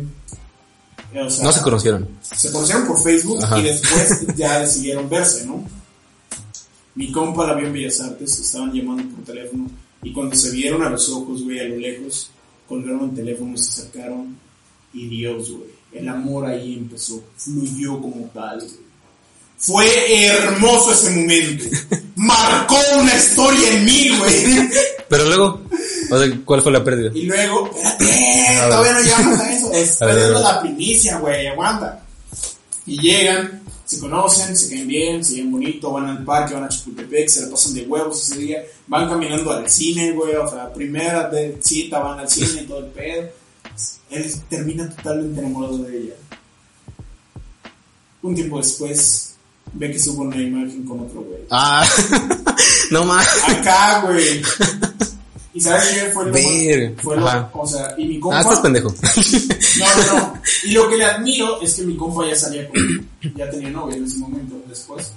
[1.25, 2.09] O sea, No se conocieron.
[2.23, 3.59] se conocieron por Facebook Ajá.
[3.59, 5.65] y después ya decidieron verse, ¿no?
[6.95, 9.71] Mi compa la vio en Bellas Artes, estaban llamando por teléfono
[10.03, 12.31] y cuando se vieron a los ojos, güey, a lo lejos,
[12.69, 14.37] colgaron el teléfono, se acercaron
[14.93, 18.89] y Dios, güey, el amor ahí empezó, fluyó como tal, güey.
[19.61, 21.65] Fue hermoso ese momento.
[22.17, 24.69] Marcó una historia en mí, güey.
[25.09, 25.63] Pero luego,
[26.11, 27.11] O sea, ¿cuál fue la pérdida?
[27.15, 29.73] Y luego, espérate, todavía no llegamos a eso.
[29.73, 32.03] Estoy dando la primicia, güey, aguanta.
[32.87, 36.69] Y llegan, se conocen, se caen bien, se ven bonito, van al parque, van a
[36.69, 40.73] Chapultepec, se la pasan de huevos ese día, van caminando al cine, güey, o sea,
[40.73, 43.29] primera de cita, van al cine, todo el pedo.
[44.11, 46.15] Él termina totalmente enamorado de ella.
[48.23, 49.35] Un tiempo después,
[49.73, 51.41] ve que sube una imagen con otro güey.
[51.51, 51.87] Ah,
[52.91, 53.27] no más.
[53.49, 54.43] Acá, güey.
[55.59, 57.03] ¿Y sabes qué fue lo Verga.
[57.03, 58.39] Fue lo, o sea, y mi compa...
[58.39, 58.95] Ah, estás pendejo.
[59.79, 60.43] No, no, no.
[60.65, 63.09] Y lo que le admiro es que mi compa ya salía con...
[63.35, 65.13] Ya tenía novia en ese momento, después.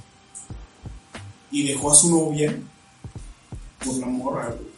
[1.51, 2.55] Y dejó a su novia
[3.85, 4.71] por la morra, güey.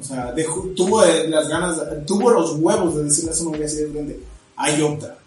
[0.00, 1.76] O sea, dejó, tuvo las ganas,
[2.06, 4.20] tuvo los huevos de decirle a su novia así de frente,
[4.56, 5.18] hay otra.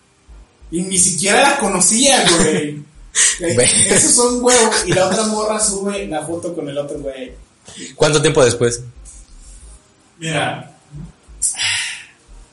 [0.72, 2.84] Y ni siquiera la conocía, güey.
[3.40, 3.56] Eh.
[3.92, 4.86] Esos son huevos.
[4.88, 7.32] Y la otra morra sube la foto con el otro güey.
[7.96, 8.82] ¿Cuánto tiempo después?
[10.20, 10.74] Mira,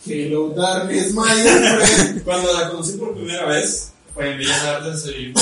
[0.07, 0.57] my old
[1.87, 2.25] friend.
[2.25, 5.33] cuando la conocí por primera vez, fue en Bellas Artes y.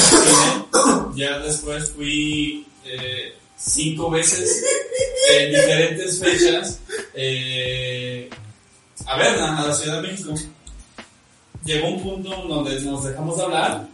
[1.14, 4.64] Ya después fui eh, cinco veces
[5.32, 6.80] en diferentes fechas
[7.14, 8.30] eh,
[9.06, 10.34] a verla, a la Ciudad de México.
[11.64, 13.88] Llegó un punto donde nos dejamos de hablar.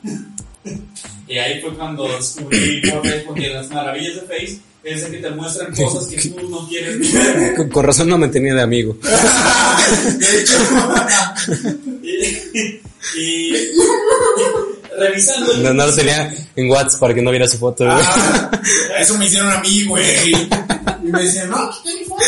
[1.27, 5.31] Y ahí fue cuando descubrí por qué, porque las maravillas de Face es que te
[5.31, 7.55] muestran cosas que tú no quieres ver.
[7.57, 8.97] Con, con razón no me tenía de amigo.
[10.19, 10.55] De hecho,
[12.03, 13.53] Y, y
[14.99, 17.85] revisando el No, no lo tenía en WhatsApp para que no viera su foto.
[17.89, 18.51] ah,
[18.99, 20.33] eso me hicieron a mí, güey.
[20.33, 22.23] Y me decían, no, aquí está mi foto.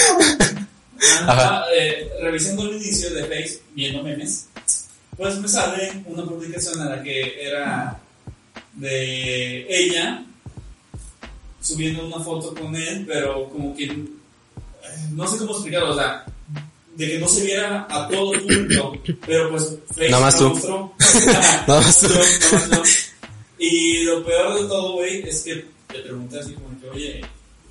[1.27, 4.47] Ajá, eh, revisando el inicio de Face, viendo memes,
[5.17, 7.99] pues me sale una publicación en la que era
[8.77, 10.25] de ella
[11.61, 14.07] subiendo una foto con él, pero como que eh,
[15.13, 16.25] no sé cómo explicarlo, o sea,
[16.95, 18.93] de que no se viera a todo el público,
[19.27, 20.55] pero pues Face Nada más lo tú.
[20.55, 20.93] mostró.
[21.67, 22.09] Nada más tú.
[23.59, 27.21] Y lo peor de todo, güey, es que te pregunté así como que, oye,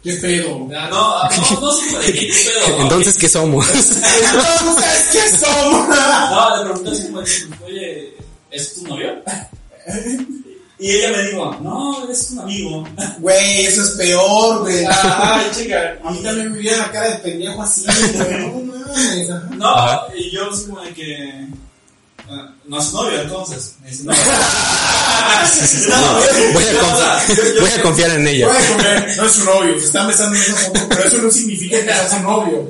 [0.03, 0.69] ¿Qué pedo?
[0.77, 2.77] ah, no, no, no de qué pedo.
[2.81, 3.67] Entonces, ¿qué somos?
[3.69, 5.87] Entonces, ¿qué somos?
[5.89, 8.13] No, le pregunté así como, oye,
[8.51, 9.15] ¿es tu novio?
[10.77, 12.87] Y ella me dijo, no, es un amigo.
[13.19, 14.85] Güey, eso es peor, güey.
[14.89, 15.97] Ay, chica.
[16.03, 18.39] A mí también me vieron la cara de pendejo así, güey.
[18.41, 19.29] No mames.
[19.57, 20.07] No, Ajá.
[20.15, 21.47] y yo así como de que...
[22.29, 23.75] ah, no es novio entonces.
[23.81, 24.13] Me dice, no.
[25.89, 26.13] No,
[26.53, 28.47] voy, a confi- voy a confiar en ella.
[28.47, 31.31] Puede comer, no es su novio, se están besando en esa foto, pero eso no
[31.31, 32.69] significa que sea su novio.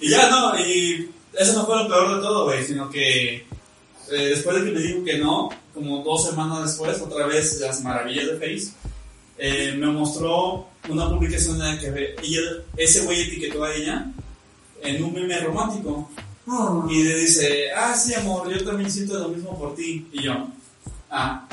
[0.00, 3.46] Y ya no, y eso no fue lo peor de todo, güey, sino que eh,
[4.10, 8.26] después de que me dijo que no, como dos semanas después, otra vez las maravillas
[8.26, 8.72] de Face,
[9.36, 12.40] eh, me mostró una publicación en la que ella,
[12.76, 14.06] ese güey etiquetó a ella
[14.82, 16.08] en un meme romántico.
[16.90, 20.06] Y le dice, ah, sí, amor, yo también siento lo mismo por ti.
[20.12, 20.48] Y yo,
[21.10, 21.48] ah.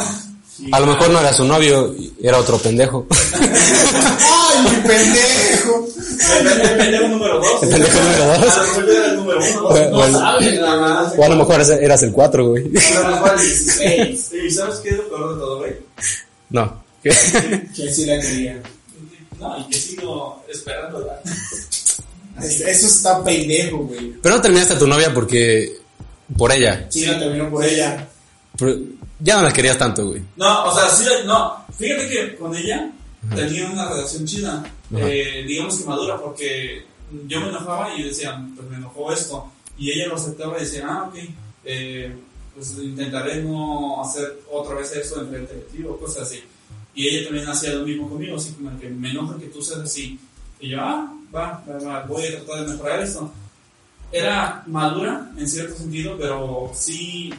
[0.72, 3.07] A lo mejor no era su novio, era otro pendejo.
[3.34, 5.88] ¡Ay, mi pendejo!
[6.39, 7.64] El pendejo número dos.
[7.64, 8.57] El pendejo número dos.
[8.57, 9.89] A lo mejor era el número uno.
[10.12, 11.14] No sabes, nada más.
[11.18, 12.64] O a lo mejor eras- el 4, güey.
[12.66, 14.32] A lo mejor el 16.
[14.47, 15.74] ¿Y sabes qué es lo peor de todo, güey?
[16.49, 16.84] No.
[17.01, 17.12] Que
[17.91, 18.62] sí la quería.
[19.39, 21.09] No, y que sigo esperando.
[22.39, 24.14] Eso está pendejo, güey.
[24.22, 25.78] Pero no terminaste a tu novia porque...
[26.38, 26.86] Por ella.
[26.89, 28.07] Sí, la terminó por ella.
[28.57, 28.78] Pero
[29.22, 30.22] ya no la querías tanto, güey.
[30.36, 31.65] No, o sea, sí, no.
[31.78, 32.91] Fíjate que con ella
[33.36, 34.63] tenía una relación chida.
[34.95, 36.86] Eh, digamos que madura, porque
[37.28, 39.51] yo me enojaba y decía, pues me enojó esto.
[39.78, 41.15] Y ella lo aceptaba y decía, ah, ok,
[41.65, 42.15] eh,
[42.55, 46.43] pues intentaré no hacer otra vez esto en frente de ti o cosas así.
[46.93, 49.82] Y ella también hacía lo mismo conmigo, así como que me enoja que tú seas
[49.82, 50.19] así.
[50.59, 53.32] Y yo, ah, va, va, va, voy a tratar de mejorar esto.
[54.11, 57.34] Era madura en cierto sentido, pero sí,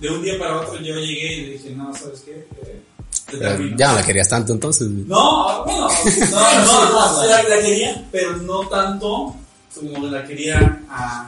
[0.00, 2.32] de un día para otro yo llegué y le dije, no, ¿sabes qué?
[2.66, 2.82] Eh,
[3.30, 4.88] te ya no la querías tanto entonces.
[4.88, 5.88] No, bueno,
[6.30, 9.34] no, no, no, la, la quería, pero no tanto
[9.74, 11.26] como la quería a...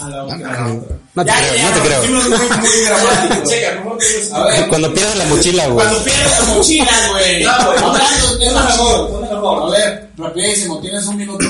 [0.00, 0.68] A la otra.
[1.14, 2.02] No te Ya, creo, ya, no te creo.
[2.02, 3.44] muy.
[3.48, 4.68] Checa, mejor que yo- A ver.
[4.68, 5.86] Cuando pierdes la mochila, güey.
[5.86, 7.44] Cuando pierdes la mochila, güey.
[7.44, 8.50] No, güey.
[8.50, 9.20] Mejor.
[9.20, 9.62] mejor.
[9.62, 11.46] A ver, rapidísimo, tienes un minuto.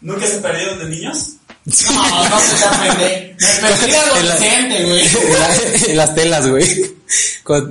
[0.00, 1.30] ¿Nunca se perdieron de niños?
[1.66, 3.36] No, no se está pendejo.
[3.62, 5.02] Me güey.
[5.26, 6.96] En, la- en las telas, güey.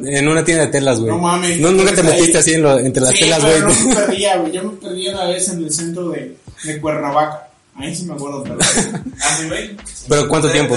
[0.05, 1.11] En una tienda de telas, güey.
[1.11, 1.59] No mames.
[1.59, 2.07] No, nunca te Ahí.
[2.07, 3.61] metiste así en lo- entre las Sí, telas, güey.
[3.61, 4.51] no me perdía, güey.
[4.51, 7.47] Yo me perdí una vez en el centro de, de Cuernavaca.
[7.77, 8.57] Ahí sí me acuerdo, pero.
[9.21, 9.77] Así, güey.
[10.09, 10.75] Pero ¿cuánto tiempo?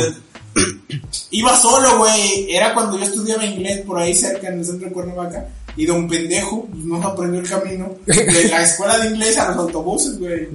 [1.31, 2.51] Iba solo, güey.
[2.55, 5.47] Era cuando yo estudiaba inglés por ahí cerca en el centro de Cuernavaca.
[5.77, 9.59] Y don pendejo pues, no aprendió el camino de la escuela de inglés a los
[9.59, 10.49] autobuses, güey.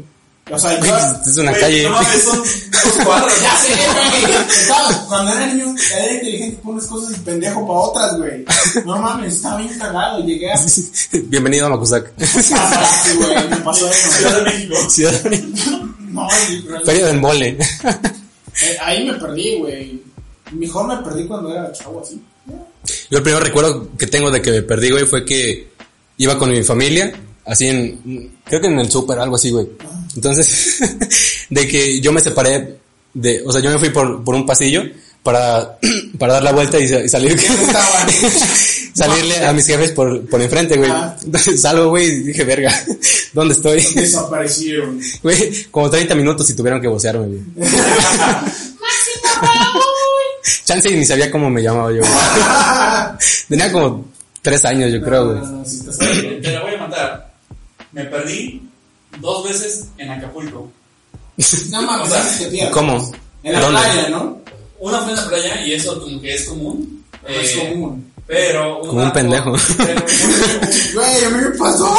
[0.51, 0.79] O sea, yo.
[0.79, 1.83] Güey, es una Güey, calle.
[1.83, 3.33] No mames, son dos cuadros.
[3.41, 5.07] Ya sé, güey.
[5.07, 8.45] Cuando era niño, era inteligente por unas cosas y pendejo para otras, güey.
[8.85, 10.23] No mames, estaba bien cagado.
[10.25, 10.59] Llegué a.
[11.13, 12.11] Bienvenido a Macusac.
[12.55, 14.11] Ah, sí, güey, me pasó eso.
[14.11, 14.89] Ciudad de México.
[14.89, 15.21] Ciudad
[15.99, 17.57] No, y realmente- Feria del mole.
[17.57, 20.03] eh, ahí me perdí, güey.
[20.51, 22.21] Mejor me perdí cuando era chavo así.
[23.09, 25.69] Yo el primer recuerdo que tengo de que me perdí, güey, fue que
[26.17, 27.13] iba con mi familia,
[27.45, 29.67] así en, creo que en el súper, algo así, güey.
[30.15, 30.79] Entonces,
[31.49, 32.77] de que yo me separé
[33.13, 34.83] de, o sea, yo me fui por, por un pasillo
[35.23, 35.77] para,
[36.19, 37.39] para dar la vuelta y, sa- y salir,
[38.93, 40.91] salirle a mis jefes por, por enfrente, güey.
[40.91, 41.15] Ah.
[41.57, 42.73] Salgo, güey, y dije, verga,
[43.33, 43.81] ¿dónde estoy?
[43.95, 44.99] Desaparecieron.
[45.21, 47.41] Güey, como 30 minutos y tuvieron que vocearme, güey.
[50.65, 52.11] Chance y ni sabía cómo me llamaba yo, güey.
[53.47, 54.05] Tenía como
[54.41, 55.39] 3 años, yo creo, güey.
[55.39, 57.33] No, no, sí, te Te la voy a matar.
[57.91, 58.61] Me perdí
[59.19, 60.69] dos veces en Acapulco.
[61.71, 62.69] No mames, O sea, así te.
[62.71, 63.11] ¿Cómo?
[63.43, 63.79] En la ¿Dónde?
[63.81, 64.37] playa, ¿no?
[64.79, 67.03] Una fue en la playa y eso como que es común.
[67.27, 68.11] es Eh, común.
[68.27, 69.53] Pero una Como un pendejo.
[69.77, 70.01] Pero,
[70.93, 71.93] Güey, a mí me pasó.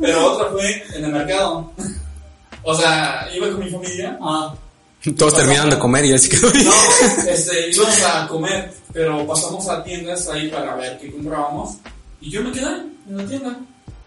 [0.00, 1.70] pero otra fue en el mercado.
[2.64, 4.18] O sea, iba con mi familia.
[4.20, 4.54] Ah,
[5.16, 6.64] Todos terminaron de comer y él se quedó ahí.
[6.64, 11.76] No, este, íbamos a comer, pero pasamos a tiendas ahí para ver qué comprábamos.
[12.20, 12.66] Y yo me quedé
[13.08, 13.56] en la tienda.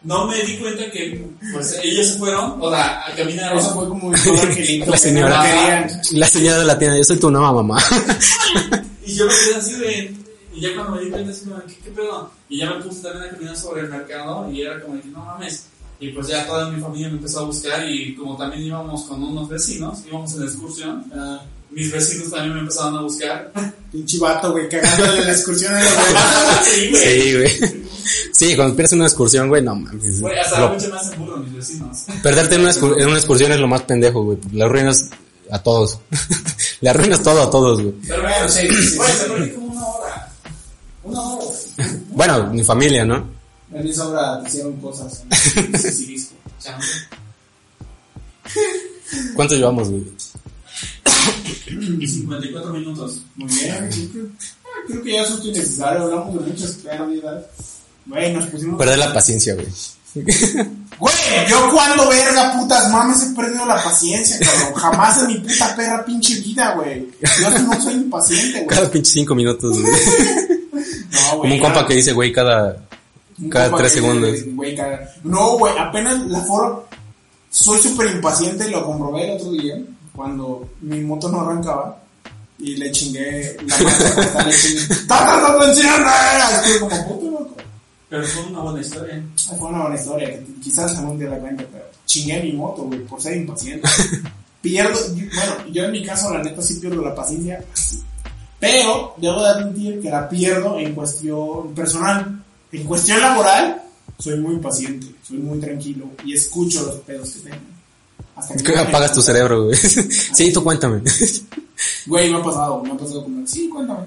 [0.06, 3.58] No me di cuenta que, pues, ellos se fueron, o sea, a caminar.
[3.58, 4.86] eso fue como un angelito.
[4.92, 6.02] La señora, que no querían.
[6.12, 7.84] la señora de la tienda, yo soy tu nueva mamá.
[9.08, 10.16] Y yo me quedé así de.
[10.56, 12.32] Y ya cuando me di cuenta, así como, ¿qué, qué pedo?
[12.50, 15.10] Y ya me puse también a caminar sobre el mercado y era como de que
[15.10, 15.66] no mames.
[16.00, 19.24] Y pues ya toda mi familia me empezó a buscar y como también íbamos con
[19.24, 21.06] unos vecinos, íbamos en excursión,
[21.70, 23.52] mis vecinos también me empezaron a buscar.
[23.92, 26.68] pinche vato, güey, cagándole la excursión a los demás.
[26.68, 27.04] sí, güey.
[27.04, 27.85] Sí, güey.
[28.34, 30.22] Sí, cuando pierdes una excursión, güey, no mames.
[30.22, 32.04] Güey, hasta Lo- la fecha me hacen burro mis vecinos.
[32.24, 34.38] Perderte en una, en una excursión es lo más pendejo, güey.
[34.52, 35.10] Le arruinas
[35.52, 36.00] a todos.
[36.82, 37.94] Le arruinas todo a todos, güey.
[38.08, 39.18] Pero Bueno, sí, sí, sí, Güey, sí.
[39.30, 40.32] me perdí como una hora.
[41.04, 41.88] Una hora, güey.
[42.12, 43.28] Bueno, mi familia, ¿no?
[43.74, 45.24] En esa hora te hicieron cosas.
[45.82, 46.36] Sí, sí, disco.
[46.62, 46.88] Chance.
[49.36, 50.04] ¿Cuánto llevamos, güey?
[52.08, 53.22] 54 minutos.
[53.36, 54.32] Muy bien,
[54.88, 56.04] creo que, ya eso es innecesario.
[56.04, 57.46] Hablamos de muchas pérdidas.
[58.06, 58.78] Güey, nos pusimos.
[58.78, 59.68] Perder la paciencia, güey.
[60.98, 61.14] Güey,
[61.50, 64.74] yo cuando verga putas mames he perdido la paciencia, cabrón.
[64.76, 67.06] Jamás en mi puta perra pinche vida, güey.
[67.42, 68.68] Yo no soy impaciente, güey.
[68.78, 69.94] Cada pinche cinco minutos, güey.
[71.12, 72.78] No, Como un compa que dice, güey, cada...
[73.50, 74.38] Cada tres segundos.
[74.54, 76.88] güey, cada- No, güey, apenas la foro.
[77.50, 79.76] Soy súper impaciente, lo comprobé el otro día,
[80.16, 81.98] cuando mi moto no arrancaba.
[82.60, 84.96] Y le chingué la mano, le chingué.
[85.08, 86.10] ¡Tarda la enciende!
[86.56, 87.56] Estuve como puto loco.
[88.16, 89.24] Pero fue una buena historia.
[89.58, 93.00] Fue una buena historia, que quizás algún día la cuente, pero chingué mi moto, güey,
[93.06, 93.88] por ser impaciente.
[94.62, 98.02] Pierdo, yo- bueno, yo en mi caso, la neta, sí pierdo la paciencia, así.
[98.60, 102.42] Pero, debo de admitir que la pierdo en cuestión personal.
[102.72, 103.82] En cuestión laboral,
[104.18, 107.62] soy muy paciente, soy muy tranquilo y escucho los pedos que tengo.
[108.36, 109.76] Hasta Que apagas tu cerebro, güey.
[110.34, 111.02] Sí, tú cuéntame.
[112.06, 114.06] Güey, me ha pasado, me ha pasado como, sí, cuéntame.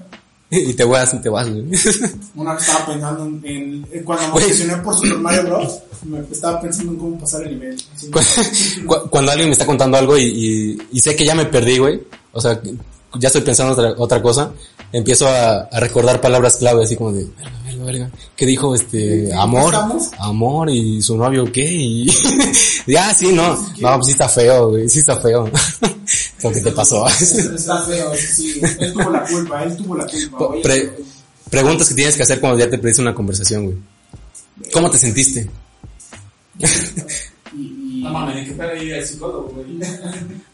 [0.51, 1.63] Y te vas, y te vas, güey.
[2.35, 5.79] Una vez estaba pensando en, en- en cuando me obsesioné por Super Mario Bros.
[6.05, 7.77] Me estaba pensando en cómo pasar el nivel.
[7.95, 8.19] Así, Cu-
[8.87, 11.77] cu- Cuando alguien me está contando algo y, y, y sé que ya me perdí,
[11.77, 12.01] güey.
[12.31, 12.59] O sea,
[13.19, 14.51] ya estoy pensando otra, otra cosa.
[14.91, 17.27] Empiezo a, a recordar palabras clave, así como de,
[17.85, 18.09] verga.
[18.35, 19.23] ¿Qué dijo este?
[19.23, 19.75] ¿En qué Amor.
[20.19, 21.63] Amor y su novio, ¿qué?
[21.65, 22.05] Y,
[22.87, 23.55] ya, sí, no.
[23.79, 24.87] No, pues sí está feo, güey.
[24.89, 25.49] Sí está feo.
[26.43, 27.05] Lo que te pasó.
[27.07, 28.59] Está feo, sí.
[28.79, 30.37] Él tuvo la culpa, él tuvo la culpa.
[30.45, 30.93] Oye, Pre-
[31.49, 33.77] preguntas que tienes que hacer cuando ya te perdiste una conversación, güey.
[34.73, 35.49] ¿Cómo te sentiste?
[37.53, 38.47] No mames,
[38.81, 39.65] ir al psicólogo, güey.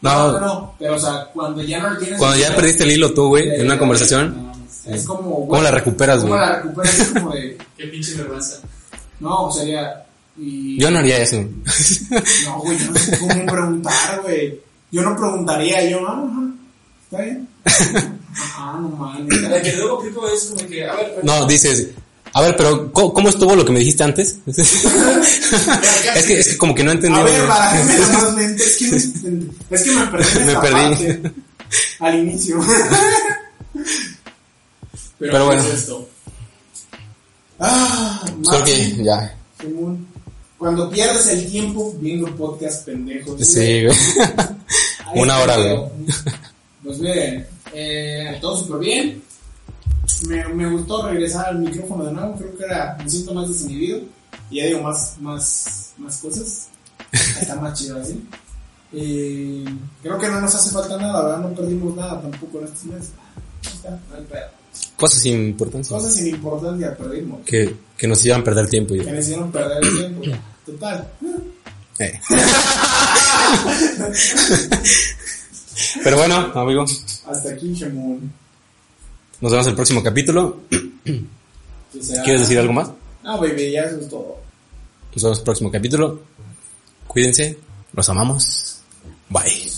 [0.00, 2.18] No, no, No, no, pero o sea, cuando ya no tienes.
[2.18, 4.45] cuando ya perdiste el hilo tú, güey, en una conversación,
[4.88, 5.22] Es como.
[5.30, 6.40] güey, ¿cómo la recuperas, ¿Cómo güey?
[6.46, 6.98] la recuperas?
[6.98, 7.58] Es como de.
[7.76, 8.56] Qué pinche vergüenza.
[9.20, 10.02] No, sería.
[10.38, 11.36] Y, Yo no haría eso.
[12.44, 14.60] No, güey, yo no sé cómo preguntar, güey.
[14.92, 16.42] Yo no preguntaría, yo, ah, ajá,
[17.04, 17.48] ¿está bien?
[18.38, 19.40] Ajá, no mames.
[19.42, 21.88] La que luego aplico es como que, a ver, pero- No, dices,
[22.34, 24.38] a ver, pero ¿cómo, cómo estuvo lo que me dijiste antes?
[24.46, 27.18] es, que, es que como que no entendí.
[27.18, 30.44] A ver, para que me más mente, es que, me, es que me perdí en
[30.46, 30.74] Me esta perdí.
[30.74, 31.32] parte,
[32.00, 32.60] al inicio.
[35.18, 35.62] Pero, pero bueno.
[35.62, 36.08] ¿qué es esto?
[37.58, 38.24] Ah,
[38.98, 39.34] ya.
[39.60, 40.06] Simón,
[40.58, 43.40] Cuando pierdes el tiempo viendo podcast pendejos.
[43.46, 43.96] Sí, güey.
[45.14, 45.78] Una hora, güey.
[46.84, 49.22] Pues bien, eh, todo súper bien.
[50.28, 52.36] Me, me gustó regresar al micrófono de nuevo.
[52.36, 54.02] Creo que era, me siento más desinhibido.
[54.50, 56.68] Y ya digo más, más, más cosas.
[57.12, 58.24] Está más chido así.
[58.92, 59.64] Y
[60.00, 61.38] creo que no nos hace falta nada, ¿verdad?
[61.38, 63.10] No perdimos nada tampoco en estos meses.
[63.64, 64.46] Ahí está, no hay pedo.
[64.96, 65.96] Cosas sin importancia.
[65.96, 67.40] Cosas sin importancia perdimos.
[67.44, 68.94] Que, que nos hicieran perder tiempo.
[68.94, 70.22] Que nos hicieron perder el tiempo.
[70.64, 71.08] Total.
[71.98, 72.20] Eh.
[76.02, 76.84] Pero bueno, amigo,
[77.26, 78.32] Hasta aquí, Shamun.
[79.40, 80.60] nos vemos en el próximo capítulo.
[82.00, 82.90] Sea- ¿Quieres decir algo más?
[83.22, 84.38] No, baby, ya eso es todo.
[85.14, 86.20] Nos vemos en el próximo capítulo.
[87.06, 87.58] Cuídense,
[87.92, 88.78] los amamos.
[89.28, 89.70] Bye.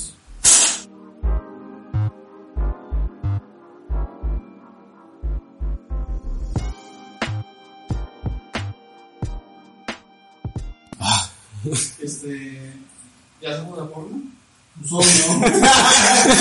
[12.02, 12.72] Este.
[13.40, 14.20] ¿Ya hacemos la porno?